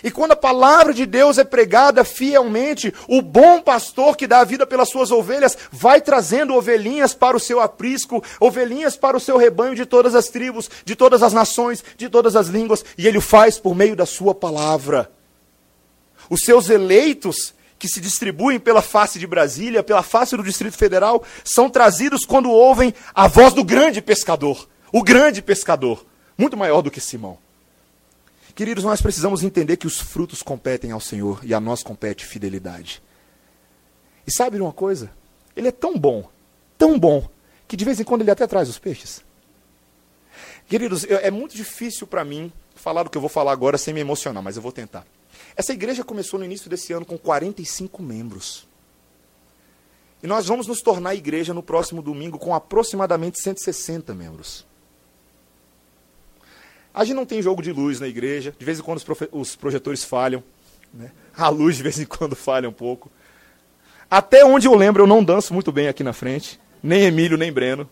[0.03, 4.43] E quando a palavra de Deus é pregada fielmente, o bom pastor que dá a
[4.43, 9.37] vida pelas suas ovelhas vai trazendo ovelhinhas para o seu aprisco, ovelhinhas para o seu
[9.37, 13.19] rebanho de todas as tribos, de todas as nações, de todas as línguas, e ele
[13.19, 15.09] o faz por meio da sua palavra.
[16.29, 21.21] Os seus eleitos, que se distribuem pela face de Brasília, pela face do Distrito Federal,
[21.43, 26.05] são trazidos quando ouvem a voz do grande pescador, o grande pescador,
[26.37, 27.37] muito maior do que Simão.
[28.55, 33.03] Queridos, nós precisamos entender que os frutos competem ao Senhor e a nós compete fidelidade.
[34.25, 35.11] E sabe uma coisa?
[35.53, 36.29] Ele é tão bom,
[36.77, 37.27] tão bom,
[37.67, 39.21] que de vez em quando ele até traz os peixes.
[40.69, 43.99] Queridos, é muito difícil para mim falar do que eu vou falar agora sem me
[43.99, 45.05] emocionar, mas eu vou tentar.
[45.55, 48.67] Essa igreja começou no início desse ano com 45 membros.
[50.21, 54.65] E nós vamos nos tornar igreja no próximo domingo com aproximadamente 160 membros.
[56.93, 59.55] A gente não tem jogo de luz na igreja, de vez em quando os, os
[59.55, 60.43] projetores falham,
[60.93, 61.11] né?
[61.35, 63.11] a luz de vez em quando falha um pouco.
[64.09, 67.51] Até onde eu lembro, eu não danço muito bem aqui na frente, nem Emílio, nem
[67.51, 67.89] Breno.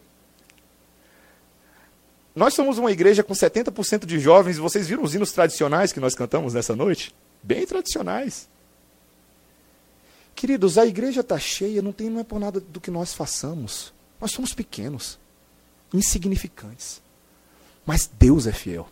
[2.33, 6.15] Nós somos uma igreja com 70% de jovens, vocês viram os hinos tradicionais que nós
[6.15, 7.13] cantamos nessa noite?
[7.43, 8.49] Bem tradicionais.
[10.35, 13.93] Queridos, a igreja está cheia, não, tem, não é por nada do que nós façamos.
[14.19, 15.19] Nós somos pequenos,
[15.93, 17.01] insignificantes.
[17.85, 18.87] Mas Deus é fiel.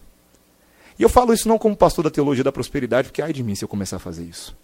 [0.98, 3.56] E eu falo isso não como pastor da teologia da prosperidade, porque ai de mim
[3.56, 4.56] se eu começar a fazer isso.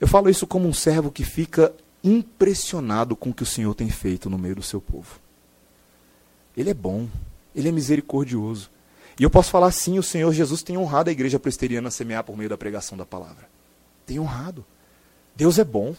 [0.00, 3.90] Eu falo isso como um servo que fica impressionado com o que o Senhor tem
[3.90, 5.20] feito no meio do seu povo.
[6.56, 7.08] Ele é bom,
[7.54, 8.70] ele é misericordioso.
[9.18, 12.36] E eu posso falar sim, o Senhor Jesus tem honrado a igreja presteriana semear por
[12.36, 13.48] meio da pregação da palavra.
[14.04, 14.64] Tem honrado.
[15.34, 15.94] Deus é bom.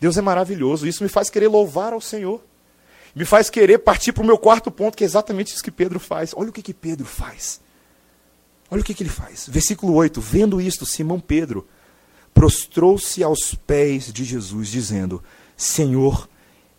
[0.00, 0.86] Deus é maravilhoso.
[0.86, 2.42] Isso me faz querer louvar ao Senhor.
[3.14, 5.98] Me faz querer partir para o meu quarto ponto, que é exatamente isso que Pedro
[5.98, 6.32] faz.
[6.36, 7.60] Olha o que, que Pedro faz.
[8.70, 9.46] Olha o que, que ele faz.
[9.48, 11.66] Versículo 8: Vendo isto, Simão Pedro
[12.34, 15.22] prostrou-se aos pés de Jesus, dizendo:
[15.56, 16.28] Senhor,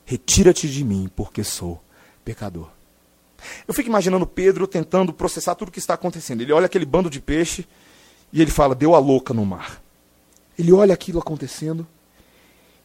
[0.06, 1.82] retira-te de mim, porque sou
[2.24, 2.77] pecador.
[3.68, 6.42] Eu fico imaginando Pedro tentando processar tudo o que está acontecendo.
[6.42, 7.68] Ele olha aquele bando de peixe
[8.32, 9.82] e ele fala: Deu a louca no mar.
[10.58, 11.86] Ele olha aquilo acontecendo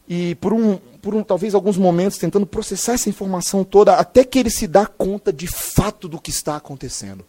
[0.07, 4.37] e por um, por um talvez alguns momentos tentando processar essa informação toda até que
[4.37, 7.25] ele se dá conta de fato do que está acontecendo.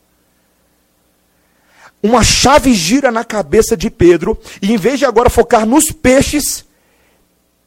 [2.03, 6.65] Uma chave gira na cabeça de Pedro e em vez de agora focar nos peixes,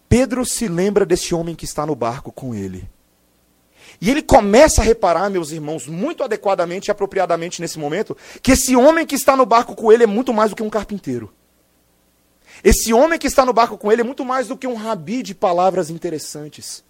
[0.07, 2.87] Pedro se lembra desse homem que está no barco com ele.
[3.99, 8.75] E ele começa a reparar, meus irmãos, muito adequadamente e apropriadamente nesse momento, que esse
[8.75, 11.33] homem que está no barco com ele é muito mais do que um carpinteiro.
[12.63, 15.21] Esse homem que está no barco com ele é muito mais do que um rabi
[15.21, 16.83] de palavras interessantes.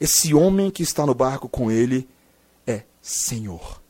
[0.00, 2.08] Esse homem que está no barco com ele
[2.66, 3.80] é Senhor.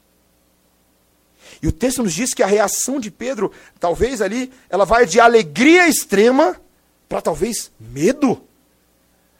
[1.62, 5.20] E o texto nos diz que a reação de Pedro, talvez ali, ela vai de
[5.20, 6.60] alegria extrema
[7.08, 8.42] para talvez medo,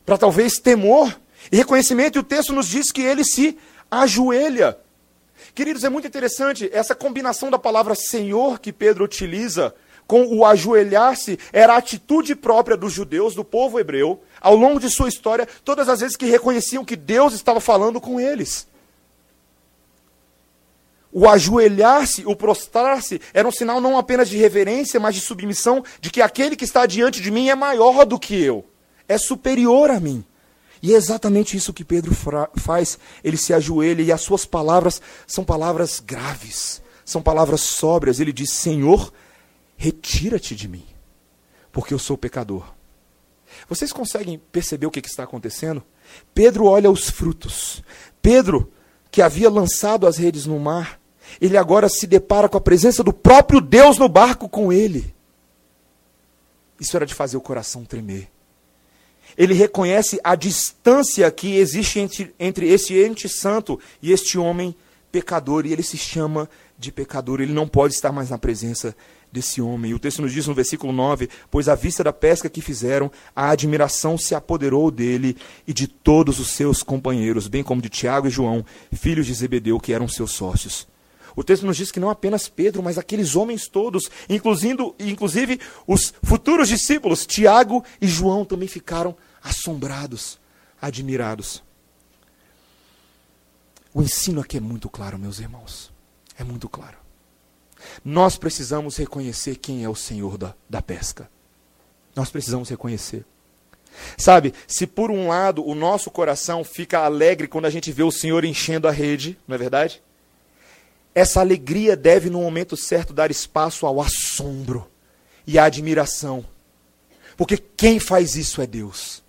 [0.04, 1.19] para talvez temor
[1.50, 2.16] e reconhecimento.
[2.16, 3.59] E o texto nos diz que ele se
[3.90, 4.79] ajoelha.
[5.55, 9.74] Queridos, é muito interessante essa combinação da palavra Senhor que Pedro utiliza
[10.07, 14.90] com o ajoelhar-se, era a atitude própria dos judeus, do povo hebreu, ao longo de
[14.90, 18.66] sua história, todas as vezes que reconheciam que Deus estava falando com eles.
[21.12, 26.11] O ajoelhar-se, o prostrar-se, era um sinal não apenas de reverência, mas de submissão, de
[26.11, 28.64] que aquele que está diante de mim é maior do que eu,
[29.07, 30.24] é superior a mim.
[30.83, 32.14] E é exatamente isso que Pedro
[32.57, 32.99] faz.
[33.23, 38.19] Ele se ajoelha e as suas palavras são palavras graves, são palavras sóbrias.
[38.19, 39.12] Ele diz: Senhor,
[39.77, 40.85] retira-te de mim,
[41.71, 42.64] porque eu sou pecador.
[43.69, 45.83] Vocês conseguem perceber o que, está acontecendo?
[46.35, 47.83] Pedro olha os frutos.
[48.23, 48.73] Pedro,
[49.11, 51.01] que havia lançado as redes no mar,
[51.40, 55.14] ele agora se depara com a presença do próprio Deus no barco com ele.
[56.79, 58.31] Isso era de fazer o coração tremer.
[59.40, 64.76] Ele reconhece a distância que existe entre, entre esse ente santo e este homem
[65.11, 66.46] pecador, e ele se chama
[66.79, 67.40] de pecador.
[67.40, 68.94] Ele não pode estar mais na presença
[69.33, 69.92] desse homem.
[69.92, 73.11] E o texto nos diz no versículo 9: Pois à vista da pesca que fizeram,
[73.35, 75.35] a admiração se apoderou dele
[75.66, 79.81] e de todos os seus companheiros, bem como de Tiago e João, filhos de Zebedeu,
[79.81, 80.87] que eram seus sócios.
[81.35, 86.12] O texto nos diz que não apenas Pedro, mas aqueles homens todos, inclusive, inclusive os
[86.22, 90.38] futuros discípulos, Tiago e João, também ficaram assombrados,
[90.81, 91.62] admirados.
[93.92, 95.92] O ensino aqui é muito claro, meus irmãos.
[96.38, 96.96] É muito claro.
[98.05, 101.29] Nós precisamos reconhecer quem é o Senhor da, da pesca.
[102.14, 103.24] Nós precisamos reconhecer.
[104.16, 108.11] Sabe, se por um lado o nosso coração fica alegre quando a gente vê o
[108.11, 110.03] Senhor enchendo a rede, não é verdade?
[111.14, 114.88] Essa alegria deve, no momento certo, dar espaço ao assombro
[115.46, 116.44] e à admiração.
[117.37, 119.22] Porque quem faz isso é Deus.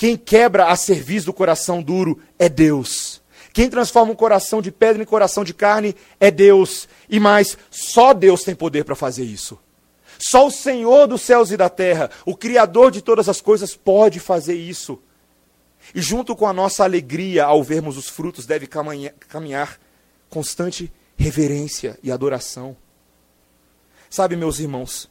[0.00, 3.20] Quem quebra a serviço do coração duro é Deus.
[3.52, 6.88] Quem transforma um coração de pedra em coração de carne é Deus.
[7.06, 9.58] E mais, só Deus tem poder para fazer isso.
[10.18, 14.18] Só o Senhor dos céus e da terra, o Criador de todas as coisas, pode
[14.20, 14.98] fazer isso.
[15.94, 19.78] E junto com a nossa alegria ao vermos os frutos, deve caminhar
[20.30, 22.74] constante reverência e adoração.
[24.08, 25.10] Sabe, meus irmãos,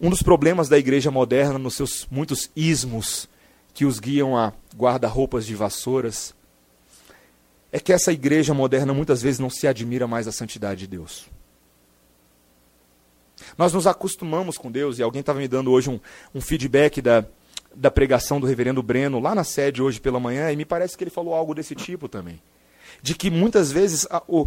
[0.00, 3.28] um dos problemas da igreja moderna, nos seus muitos ismos
[3.80, 6.34] que os guiam a guarda-roupas de vassouras,
[7.72, 11.24] é que essa igreja moderna muitas vezes não se admira mais a santidade de Deus.
[13.56, 15.98] Nós nos acostumamos com Deus, e alguém estava me dando hoje um,
[16.34, 17.24] um feedback da,
[17.74, 21.02] da pregação do reverendo Breno lá na sede hoje pela manhã, e me parece que
[21.02, 22.38] ele falou algo desse tipo também.
[23.00, 24.46] De que muitas vezes a, o,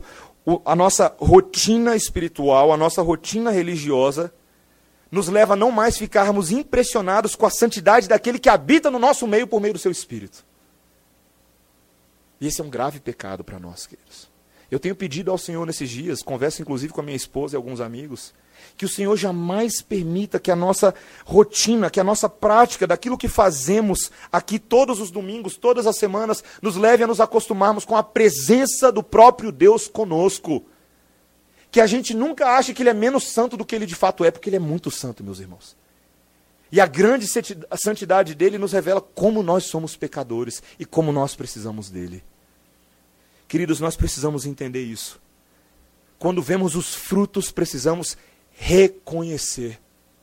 [0.63, 4.31] a nossa rotina espiritual, a nossa rotina religiosa,
[5.13, 9.27] nos leva a não mais ficarmos impressionados com a santidade daquele que habita no nosso
[9.27, 10.43] meio por meio do seu espírito.
[12.41, 14.27] E esse é um grave pecado para nós, queridos.
[14.71, 17.79] Eu tenho pedido ao Senhor nesses dias, converso inclusive com a minha esposa e alguns
[17.79, 18.33] amigos,
[18.75, 20.95] Que o Senhor jamais permita que a nossa
[21.25, 26.43] rotina, que a nossa prática daquilo que fazemos aqui todos os domingos, todas as semanas,
[26.59, 30.65] nos leve a nos acostumarmos com a presença do próprio Deus conosco.
[31.73, 34.23] Que a gente nunca ache que Ele é menos santo do que Ele de fato
[34.23, 35.75] é, porque Ele é muito santo, meus irmãos.
[36.71, 41.89] E a grande santidade dele nos revela como nós somos pecadores e como nós precisamos
[41.89, 42.23] dele.
[43.47, 45.19] Queridos, nós precisamos entender isso.
[46.19, 48.17] Quando vemos os frutos, precisamos
[48.51, 49.79] reconhecer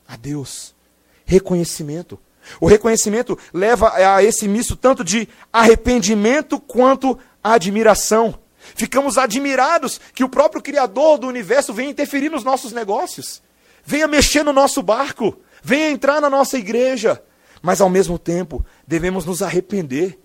[0.06, 0.72] a Deus.
[1.24, 2.16] Reconhecimento.
[2.60, 8.39] O reconhecimento leva a esse misto tanto de arrependimento quanto admiração.
[8.80, 13.42] Ficamos admirados que o próprio Criador do universo venha interferir nos nossos negócios,
[13.84, 17.22] venha mexer no nosso barco, venha entrar na nossa igreja.
[17.60, 20.18] Mas ao mesmo tempo, devemos nos arrepender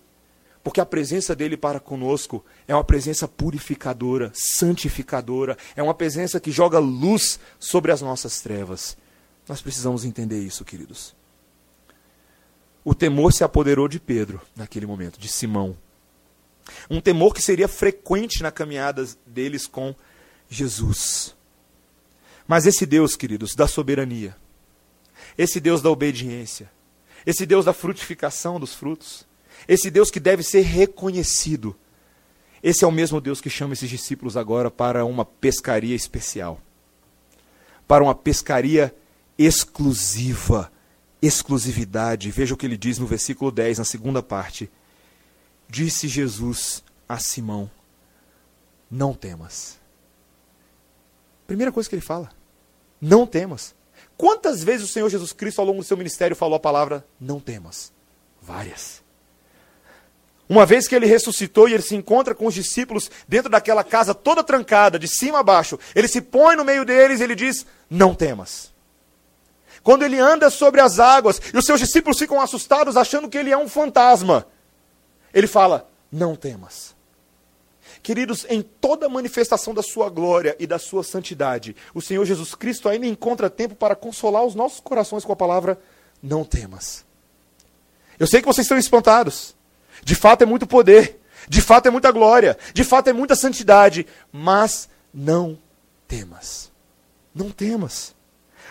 [0.64, 6.50] porque a presença dele para conosco é uma presença purificadora, santificadora, é uma presença que
[6.50, 8.96] joga luz sobre as nossas trevas.
[9.46, 11.14] Nós precisamos entender isso, queridos.
[12.82, 15.76] O temor se apoderou de Pedro naquele momento, de Simão.
[16.90, 19.94] Um temor que seria frequente na caminhada deles com
[20.48, 21.34] Jesus.
[22.46, 24.36] Mas esse Deus, queridos, da soberania,
[25.36, 26.70] esse Deus da obediência,
[27.24, 29.26] esse Deus da frutificação dos frutos,
[29.66, 31.76] esse Deus que deve ser reconhecido.
[32.62, 36.60] Esse é o mesmo Deus que chama esses discípulos agora para uma pescaria especial.
[37.86, 38.94] Para uma pescaria
[39.38, 40.70] exclusiva.
[41.20, 42.30] Exclusividade.
[42.30, 44.70] Veja o que ele diz no versículo 10, na segunda parte.
[45.68, 47.70] Disse Jesus a Simão:
[48.90, 49.78] Não temas.
[51.46, 52.30] Primeira coisa que ele fala:
[53.00, 53.74] Não temas.
[54.16, 57.38] Quantas vezes o Senhor Jesus Cristo, ao longo do seu ministério, falou a palavra não
[57.38, 57.92] temas?
[58.40, 59.04] Várias.
[60.48, 64.14] Uma vez que ele ressuscitou e ele se encontra com os discípulos dentro daquela casa
[64.14, 67.66] toda trancada, de cima a baixo, ele se põe no meio deles e ele diz:
[67.90, 68.72] Não temas.
[69.82, 73.50] Quando ele anda sobre as águas e os seus discípulos ficam assustados achando que ele
[73.50, 74.46] é um fantasma,
[75.36, 76.96] ele fala: Não temas.
[78.02, 82.88] Queridos, em toda manifestação da sua glória e da sua santidade, o Senhor Jesus Cristo
[82.88, 85.78] ainda encontra tempo para consolar os nossos corações com a palavra:
[86.22, 87.04] Não temas.
[88.18, 89.54] Eu sei que vocês estão espantados.
[90.02, 94.06] De fato é muito poder, de fato é muita glória, de fato é muita santidade,
[94.32, 95.58] mas não
[96.08, 96.72] temas.
[97.34, 98.14] Não temas.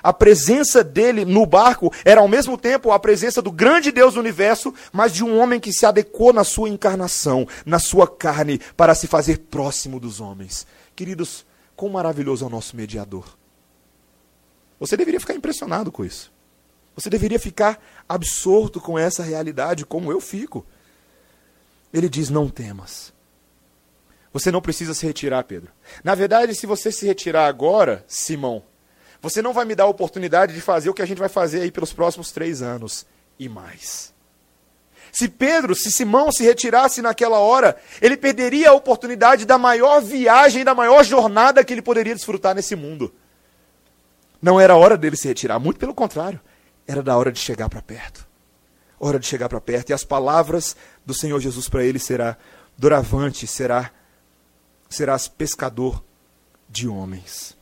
[0.06, 4.20] A presença dele no barco era ao mesmo tempo a presença do grande Deus do
[4.20, 8.94] universo, mas de um homem que se adequou na sua encarnação, na sua carne, para
[8.94, 10.68] se fazer próximo dos homens.
[10.96, 11.44] Queridos,
[11.76, 13.36] quão maravilhoso é o nosso mediador.
[14.80, 16.32] Você deveria ficar impressionado com isso.
[16.96, 20.64] Você deveria ficar absorto com essa realidade, como eu fico.
[21.92, 23.12] Ele diz: Não temas.
[24.32, 25.72] Você não precisa se retirar, Pedro.
[26.04, 28.62] Na verdade, se você se retirar agora, Simão,
[29.30, 31.62] você não vai me dar a oportunidade de fazer o que a gente vai fazer
[31.62, 33.06] aí pelos próximos três anos
[33.40, 34.14] e mais.
[35.12, 40.64] Se Pedro, se Simão se retirasse naquela hora, ele perderia a oportunidade da maior viagem,
[40.64, 43.14] da maior jornada que ele poderia desfrutar nesse mundo.
[44.42, 46.40] Não era hora dele se retirar, muito pelo contrário,
[46.86, 48.28] era da hora de chegar para perto
[49.00, 49.90] hora de chegar para perto.
[49.90, 52.38] E as palavras do Senhor Jesus para ele será
[52.78, 53.92] doravante, será
[54.90, 56.04] serás pescador
[56.70, 57.58] de homens.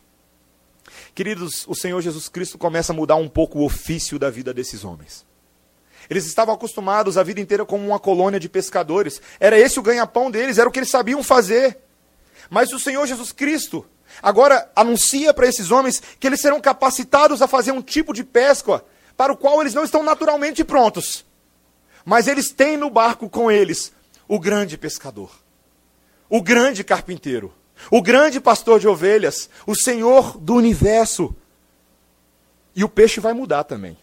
[1.16, 4.84] Queridos, o Senhor Jesus Cristo começa a mudar um pouco o ofício da vida desses
[4.84, 5.26] homens.
[6.10, 9.22] Eles estavam acostumados a vida inteira como uma colônia de pescadores.
[9.40, 11.78] Era esse o ganha-pão deles, era o que eles sabiam fazer.
[12.50, 13.86] Mas o Senhor Jesus Cristo
[14.22, 18.84] agora anuncia para esses homens que eles serão capacitados a fazer um tipo de pesca
[19.16, 21.26] para o qual eles não estão naturalmente prontos.
[22.04, 23.94] Mas eles têm no barco com eles
[24.28, 25.32] o grande pescador,
[26.28, 27.54] o grande carpinteiro,
[27.92, 31.36] o grande pastor de ovelhas, o Senhor do universo.
[32.76, 33.98] E o peixe vai mudar também.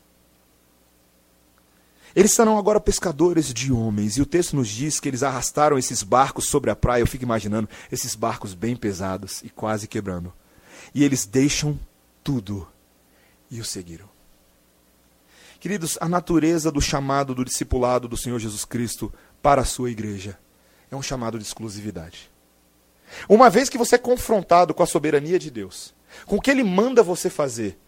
[2.14, 6.02] Eles serão agora pescadores de homens, e o texto nos diz que eles arrastaram esses
[6.02, 7.02] barcos sobre a praia.
[7.02, 10.32] Eu fico imaginando esses barcos bem pesados e quase quebrando.
[10.94, 11.78] E eles deixam
[12.24, 12.66] tudo
[13.50, 14.08] e o seguiram.
[15.60, 19.12] Queridos, a natureza do chamado do discipulado do Senhor Jesus Cristo
[19.42, 20.38] para a sua igreja
[20.90, 22.30] é um chamado de exclusividade.
[23.28, 25.94] Uma vez que você é confrontado com a soberania de Deus,
[26.26, 27.78] com o que Ele manda você fazer,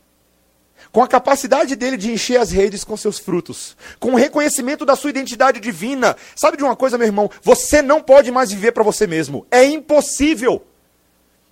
[0.91, 4.97] com a capacidade dele de encher as redes com seus frutos, com o reconhecimento da
[4.97, 6.17] sua identidade divina.
[6.35, 7.31] Sabe de uma coisa, meu irmão?
[7.43, 9.47] Você não pode mais viver para você mesmo.
[9.51, 10.65] É impossível.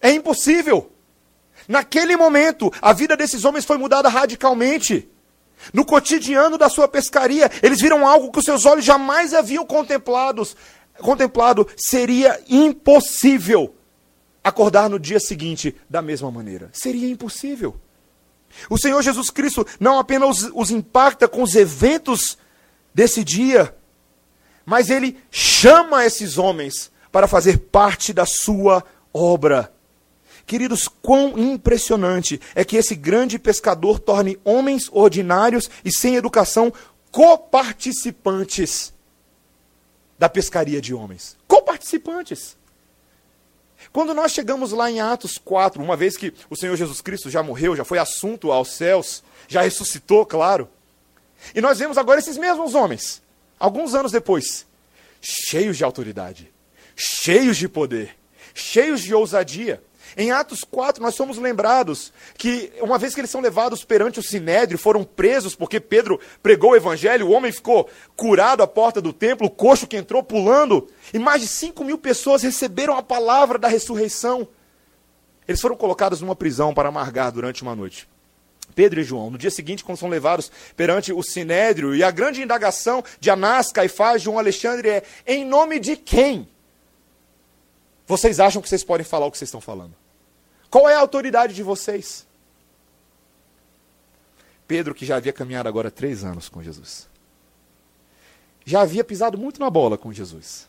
[0.01, 0.91] É impossível.
[1.69, 5.09] Naquele momento, a vida desses homens foi mudada radicalmente.
[5.73, 10.57] No cotidiano da sua pescaria, eles viram algo que os seus olhos jamais haviam contemplados,
[11.01, 11.67] contemplado.
[11.77, 13.75] Seria impossível
[14.43, 16.71] acordar no dia seguinte da mesma maneira.
[16.73, 17.77] Seria impossível.
[18.69, 22.37] O Senhor Jesus Cristo não apenas os, os impacta com os eventos
[22.95, 23.75] desse dia,
[24.65, 29.73] mas ele chama esses homens para fazer parte da sua obra.
[30.47, 36.73] Queridos, quão impressionante é que esse grande pescador torne homens ordinários e sem educação
[37.13, 38.93] coparticipantes
[40.21, 41.35] da pescaria de homens.
[41.49, 42.55] Coparticipantes.
[43.91, 47.43] Quando nós chegamos lá em Atos 4, uma vez que o Senhor Jesus Cristo já
[47.43, 50.69] morreu, já foi assunto aos céus, já ressuscitou, claro.
[51.55, 53.23] E nós vemos agora esses mesmos homens,
[53.59, 54.67] alguns anos depois,
[55.23, 56.53] cheios de autoridade,
[56.95, 58.15] cheios de poder,
[58.53, 59.83] cheios de ousadia.
[60.17, 64.23] Em Atos 4, nós somos lembrados que, uma vez que eles são levados perante o
[64.23, 69.13] sinédrio, foram presos porque Pedro pregou o evangelho, o homem ficou curado à porta do
[69.13, 73.59] templo, o coxo que entrou pulando, e mais de 5 mil pessoas receberam a palavra
[73.59, 74.49] da ressurreição.
[75.47, 78.09] Eles foram colocados numa prisão para amargar durante uma noite.
[78.75, 82.43] Pedro e João, no dia seguinte, quando são levados perante o sinédrio, e a grande
[82.43, 86.49] indagação de Anás, Caifás, João Alexandre é: em nome de quem?
[88.11, 89.95] Vocês acham que vocês podem falar o que vocês estão falando?
[90.69, 92.27] Qual é a autoridade de vocês?
[94.67, 97.09] Pedro, que já havia caminhado agora três anos com Jesus,
[98.65, 100.67] já havia pisado muito na bola com Jesus,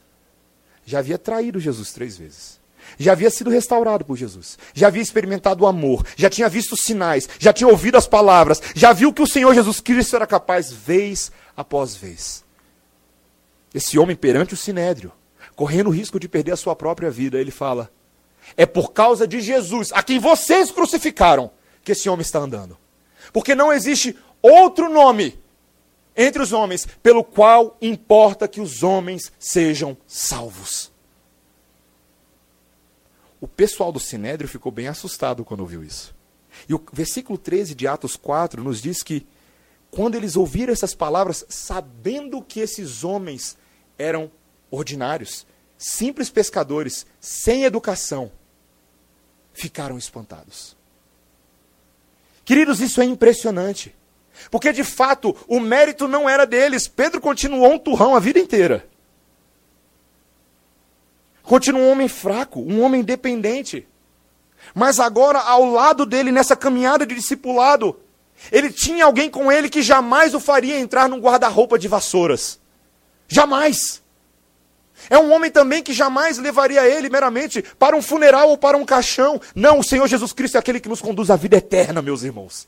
[0.86, 2.60] já havia traído Jesus três vezes,
[3.00, 7.28] já havia sido restaurado por Jesus, já havia experimentado o amor, já tinha visto sinais,
[7.40, 11.32] já tinha ouvido as palavras, já viu que o Senhor Jesus Cristo era capaz vez
[11.58, 12.46] após vez.
[13.74, 15.12] Esse homem perante o sinédrio,
[15.62, 17.92] correndo o risco de perder a sua própria vida, ele fala:
[18.58, 21.52] é por causa de Jesus, a quem vocês crucificaram,
[21.84, 22.76] que esse homem está andando.
[23.32, 25.40] Porque não existe outro nome
[26.18, 30.92] entre os homens pelo qual importa que os homens sejam salvos.
[33.40, 36.16] O pessoal do Sinédrio ficou bem assustado quando ouviu isso.
[36.68, 39.28] E o versículo 13 de Atos 4 nos diz que,
[39.92, 43.56] quando eles ouviram essas palavras, sabendo que esses homens
[43.96, 44.32] eram
[44.72, 45.46] ordinários,
[45.82, 48.32] simples pescadores, sem educação,
[49.52, 50.78] ficaram espantados.
[52.46, 53.96] Queridos, isso é impressionante.
[54.52, 56.88] Porque de fato o mérito não era deles.
[56.88, 58.88] Pedro continuou um turrão a vida inteira.
[61.42, 63.88] Continuou um homem fraco, um homem dependente.
[64.76, 68.00] Mas agora, ao lado dele, nessa caminhada de discipulado,
[68.52, 72.60] ele tinha alguém com ele que jamais o faria entrar num guarda-roupa de vassouras.
[73.28, 74.02] Jamais.
[75.10, 78.86] É um homem também que jamais levaria ele meramente para um funeral ou para um
[78.86, 79.42] caixão.
[79.56, 82.68] Não, o Senhor Jesus Cristo é aquele que nos conduz à vida eterna, meus irmãos.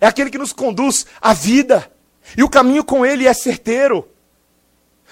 [0.00, 1.90] É aquele que nos conduz à vida.
[2.36, 4.08] E o caminho com ele é certeiro.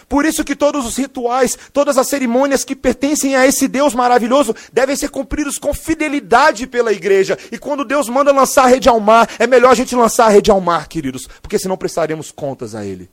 [0.09, 4.55] Por isso que todos os rituais, todas as cerimônias que pertencem a esse Deus maravilhoso
[4.72, 7.38] devem ser cumpridos com fidelidade pela igreja.
[7.51, 10.30] E quando Deus manda lançar a rede ao mar, é melhor a gente lançar a
[10.30, 13.09] rede ao mar, queridos, porque senão prestaremos contas a ele.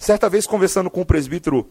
[0.00, 1.70] Certa vez, conversando com o presbítero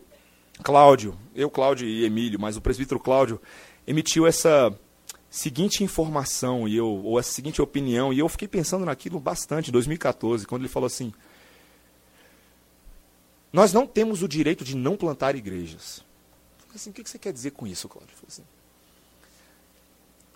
[0.61, 3.41] Cláudio, eu, Cláudio e Emílio, mas o presbítero Cláudio
[3.87, 4.71] emitiu essa
[5.31, 9.71] seguinte informação e eu, ou essa seguinte opinião, e eu fiquei pensando naquilo bastante em
[9.71, 11.11] 2014, quando ele falou assim:
[13.51, 16.05] Nós não temos o direito de não plantar igrejas.
[16.75, 18.15] Assim, o que você quer dizer com isso, Cláudio?
[18.27, 18.43] Assim,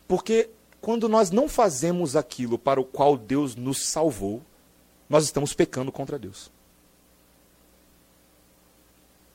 [0.07, 0.49] Porque
[0.81, 4.41] quando nós não fazemos aquilo para o qual Deus nos salvou,
[5.07, 6.51] nós estamos pecando contra Deus.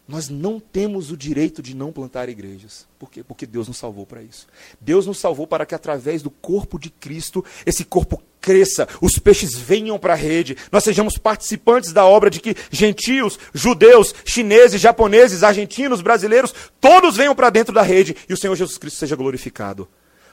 [0.08, 2.88] Nós não temos o direito de não plantar igrejas.
[2.98, 3.22] Por quê?
[3.22, 4.46] Porque Deus nos salvou para isso.
[4.80, 9.54] Deus nos salvou para que através do corpo de Cristo, esse corpo cresça, os peixes
[9.54, 15.42] venham para a rede, nós sejamos participantes da obra de que gentios, judeus, chineses, japoneses,
[15.42, 19.86] argentinos, brasileiros, todos venham para dentro da rede e o Senhor Jesus Cristo seja glorificado.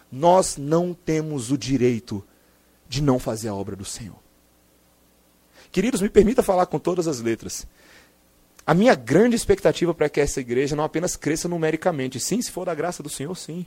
[0.09, 2.23] Nós não temos o direito
[2.87, 4.15] de não fazer a obra do Senhor.
[5.69, 7.67] Queridos, me permita falar com todas as letras.
[8.65, 12.65] A minha grande expectativa para que essa igreja não apenas cresça numericamente, sim, se for
[12.65, 13.65] da graça do Senhor, sim.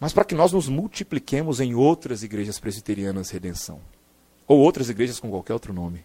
[0.00, 3.80] Mas para que nós nos multipliquemos em outras igrejas presbiterianas redenção.
[4.46, 6.02] Ou outras igrejas com qualquer outro nome.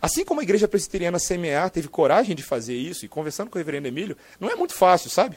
[0.00, 3.58] Assim como a igreja presbiteriana semear teve coragem de fazer isso, e conversando com o
[3.58, 5.36] reverendo Emílio, não é muito fácil, sabe?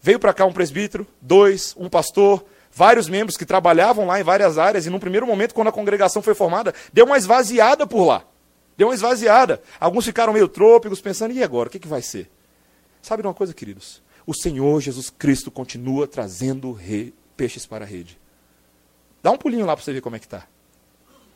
[0.00, 4.58] Veio para cá um presbítero, dois, um pastor, vários membros que trabalhavam lá em várias
[4.58, 8.24] áreas, e num primeiro momento, quando a congregação foi formada, deu uma esvaziada por lá.
[8.76, 9.62] Deu uma esvaziada.
[9.78, 11.68] Alguns ficaram meio trôpicos, pensando, e agora?
[11.68, 12.30] O que, que vai ser?
[13.00, 14.02] Sabe de uma coisa, queridos?
[14.26, 16.78] O Senhor Jesus Cristo continua trazendo
[17.36, 18.18] peixes para a rede.
[19.22, 20.46] Dá um pulinho lá para você ver como é que está.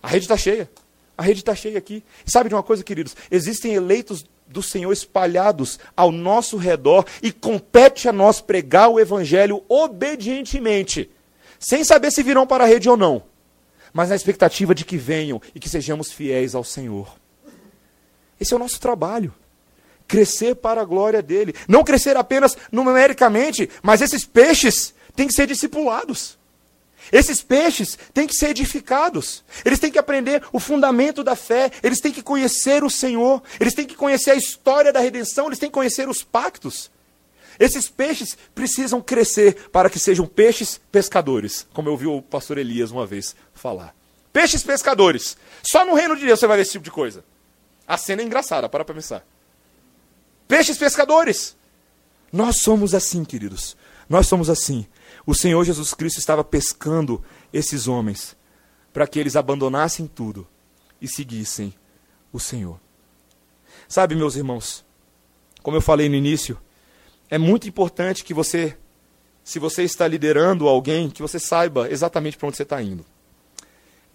[0.02, 0.70] A rede está cheia.
[1.18, 2.04] A rede está cheia aqui.
[2.24, 3.16] Sabe de uma coisa, queridos?
[3.30, 9.64] Existem eleitos do Senhor espalhados ao nosso redor e compete a nós pregar o Evangelho
[9.68, 11.10] obedientemente
[11.58, 13.22] sem saber se virão para a rede ou não,
[13.92, 17.14] mas na expectativa de que venham e que sejamos fiéis ao Senhor.
[18.40, 19.34] Esse é o nosso trabalho.
[20.06, 21.54] Crescer para a glória dele.
[21.66, 26.38] Não crescer apenas numericamente, mas esses peixes têm que ser discipulados.
[27.12, 29.44] Esses peixes têm que ser edificados.
[29.64, 31.70] Eles têm que aprender o fundamento da fé.
[31.82, 33.42] Eles têm que conhecer o Senhor.
[33.60, 35.46] Eles têm que conhecer a história da redenção.
[35.46, 36.90] Eles têm que conhecer os pactos.
[37.58, 42.90] Esses peixes precisam crescer para que sejam peixes pescadores, como eu ouvi o pastor Elias
[42.90, 43.94] uma vez falar.
[44.32, 45.36] Peixes pescadores.
[45.62, 47.24] Só no reino de Deus você vai ver esse tipo de coisa.
[47.86, 49.24] A cena é engraçada, para para pensar.
[50.48, 51.56] Peixes pescadores.
[52.32, 53.76] Nós somos assim, queridos.
[54.08, 54.86] Nós somos assim.
[55.24, 57.22] O Senhor Jesus Cristo estava pescando
[57.52, 58.36] esses homens
[58.92, 60.46] para que eles abandonassem tudo
[61.00, 61.74] e seguissem
[62.32, 62.80] o Senhor.
[63.88, 64.84] Sabe, meus irmãos,
[65.62, 66.58] como eu falei no início,
[67.28, 68.76] é muito importante que você,
[69.44, 73.04] se você está liderando alguém, que você saiba exatamente para onde você está indo.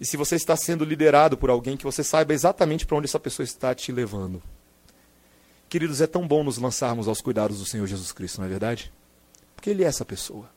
[0.02, 3.20] E se você está sendo liderado por alguém, que você saiba exatamente para onde essa
[3.20, 4.42] pessoa está te levando.
[5.68, 8.92] Queridos, é tão bom nos lançarmos aos cuidados do Senhor Jesus Cristo, não é verdade?
[9.54, 10.50] Porque Ele é essa pessoa.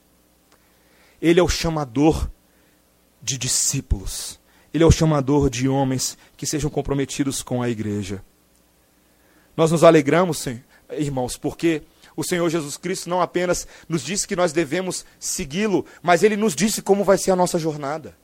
[1.21, 2.27] Ele é o chamador
[3.21, 4.39] de discípulos.
[4.73, 8.25] Ele é o chamador de homens que sejam comprometidos com a igreja.
[9.55, 10.43] Nós nos alegramos,
[10.89, 11.83] irmãos, porque
[12.15, 16.55] o Senhor Jesus Cristo não apenas nos disse que nós devemos segui-lo, mas ele nos
[16.55, 18.17] disse como vai ser a nossa jornada.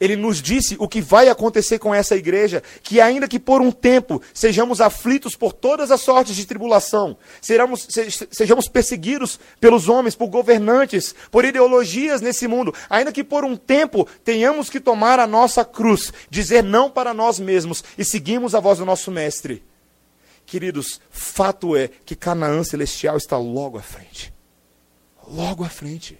[0.00, 3.70] Ele nos disse o que vai acontecer com essa igreja, que ainda que por um
[3.70, 7.86] tempo sejamos aflitos por todas as sortes de tribulação, seramos,
[8.30, 14.06] sejamos perseguidos pelos homens, por governantes, por ideologias nesse mundo, ainda que por um tempo
[14.24, 18.78] tenhamos que tomar a nossa cruz, dizer não para nós mesmos e seguimos a voz
[18.78, 19.64] do nosso mestre.
[20.44, 24.32] Queridos, fato é que Canaã celestial está logo à frente.
[25.26, 26.18] Logo à frente.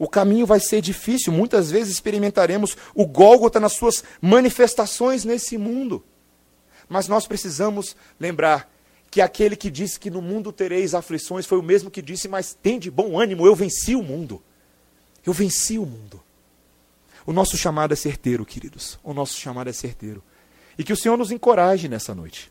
[0.00, 6.02] O caminho vai ser difícil, muitas vezes experimentaremos o Gólgota nas suas manifestações nesse mundo.
[6.88, 8.72] Mas nós precisamos lembrar
[9.10, 12.54] que aquele que disse que no mundo tereis aflições foi o mesmo que disse: Mas
[12.54, 14.42] tem de bom ânimo, eu venci o mundo.
[15.24, 16.18] Eu venci o mundo.
[17.26, 18.98] O nosso chamado é certeiro, queridos.
[19.04, 20.24] O nosso chamado é certeiro.
[20.78, 22.50] E que o Senhor nos encoraje nessa noite.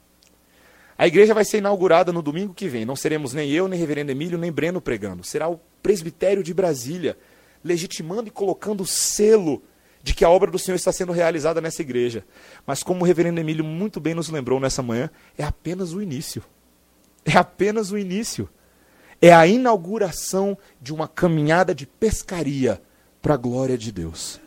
[0.95, 2.85] A igreja vai ser inaugurada no domingo que vem.
[2.85, 5.23] Não seremos nem eu, nem Reverendo Emílio, nem Breno pregando.
[5.23, 7.17] Será o presbitério de Brasília
[7.63, 9.61] legitimando e colocando o selo
[10.01, 12.25] de que a obra do Senhor está sendo realizada nessa igreja.
[12.65, 16.43] Mas como o reverendo Emílio muito bem nos lembrou nessa manhã, é apenas o início.
[17.25, 18.49] É apenas o início.
[19.21, 22.81] É a inauguração de uma caminhada de pescaria
[23.21, 24.39] para a glória de Deus.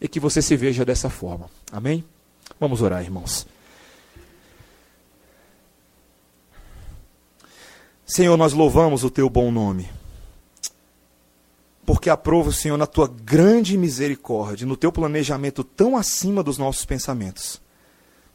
[0.00, 1.50] E que você se veja dessa forma.
[1.72, 2.04] Amém?
[2.58, 3.46] Vamos orar, irmãos.
[8.06, 9.88] Senhor, nós louvamos o teu bom nome
[11.90, 16.84] porque aprova o Senhor na tua grande misericórdia, no teu planejamento tão acima dos nossos
[16.84, 17.60] pensamentos,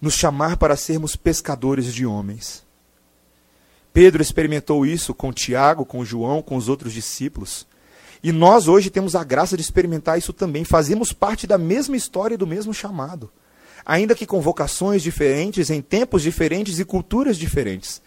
[0.01, 2.65] nos chamar para sermos pescadores de homens.
[3.93, 7.65] Pedro experimentou isso com Tiago, com João, com os outros discípulos.
[8.21, 10.65] E nós hoje temos a graça de experimentar isso também.
[10.65, 13.31] Fazemos parte da mesma história e do mesmo chamado.
[13.85, 18.01] Ainda que com vocações diferentes, em tempos diferentes e culturas diferentes.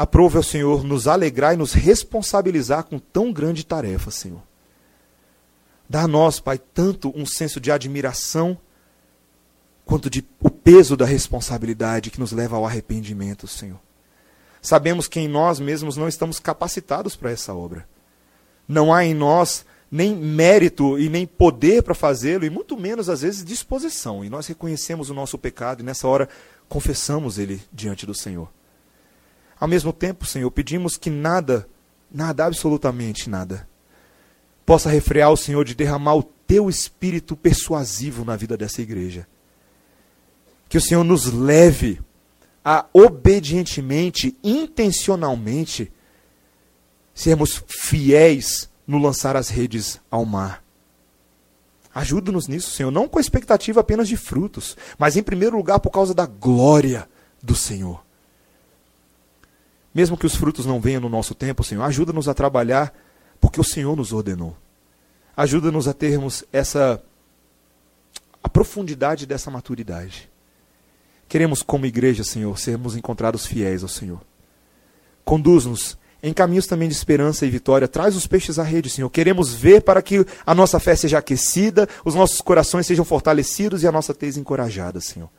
[0.00, 4.40] Aprove ao Senhor nos alegrar e nos responsabilizar com tão grande tarefa, Senhor.
[5.86, 8.56] Dá a nós, Pai, tanto um senso de admiração,
[9.84, 13.78] quanto de o peso da responsabilidade que nos leva ao arrependimento, Senhor.
[14.62, 17.86] Sabemos que em nós mesmos não estamos capacitados para essa obra.
[18.66, 23.20] Não há em nós nem mérito e nem poder para fazê-lo, e muito menos, às
[23.20, 24.24] vezes, disposição.
[24.24, 26.26] E nós reconhecemos o nosso pecado e nessa hora
[26.70, 28.48] confessamos ele diante do Senhor.
[29.60, 31.68] Ao mesmo tempo, Senhor, pedimos que nada,
[32.10, 33.68] nada, absolutamente nada,
[34.64, 39.28] possa refrear o Senhor de derramar o teu espírito persuasivo na vida dessa igreja.
[40.66, 42.00] Que o Senhor nos leve
[42.64, 45.92] a obedientemente, intencionalmente,
[47.12, 50.64] sermos fiéis no lançar as redes ao mar.
[51.94, 55.90] Ajuda-nos nisso, Senhor, não com a expectativa apenas de frutos, mas em primeiro lugar por
[55.90, 57.08] causa da glória
[57.42, 58.02] do Senhor.
[59.94, 62.94] Mesmo que os frutos não venham no nosso tempo, Senhor, ajuda-nos a trabalhar
[63.40, 64.56] porque o Senhor nos ordenou.
[65.36, 67.02] Ajuda-nos a termos essa
[68.42, 70.30] a profundidade dessa maturidade.
[71.28, 74.20] Queremos, como igreja, Senhor, sermos encontrados fiéis ao Senhor.
[75.24, 77.86] Conduz-nos em caminhos também de esperança e vitória.
[77.86, 79.08] Traz os peixes à rede, Senhor.
[79.10, 83.86] Queremos ver para que a nossa fé seja aquecida, os nossos corações sejam fortalecidos e
[83.86, 85.30] a nossa tese encorajada, Senhor.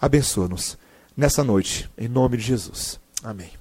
[0.00, 0.78] Abençoa-nos
[1.16, 3.00] nessa noite, em nome de Jesus.
[3.22, 3.59] Amém.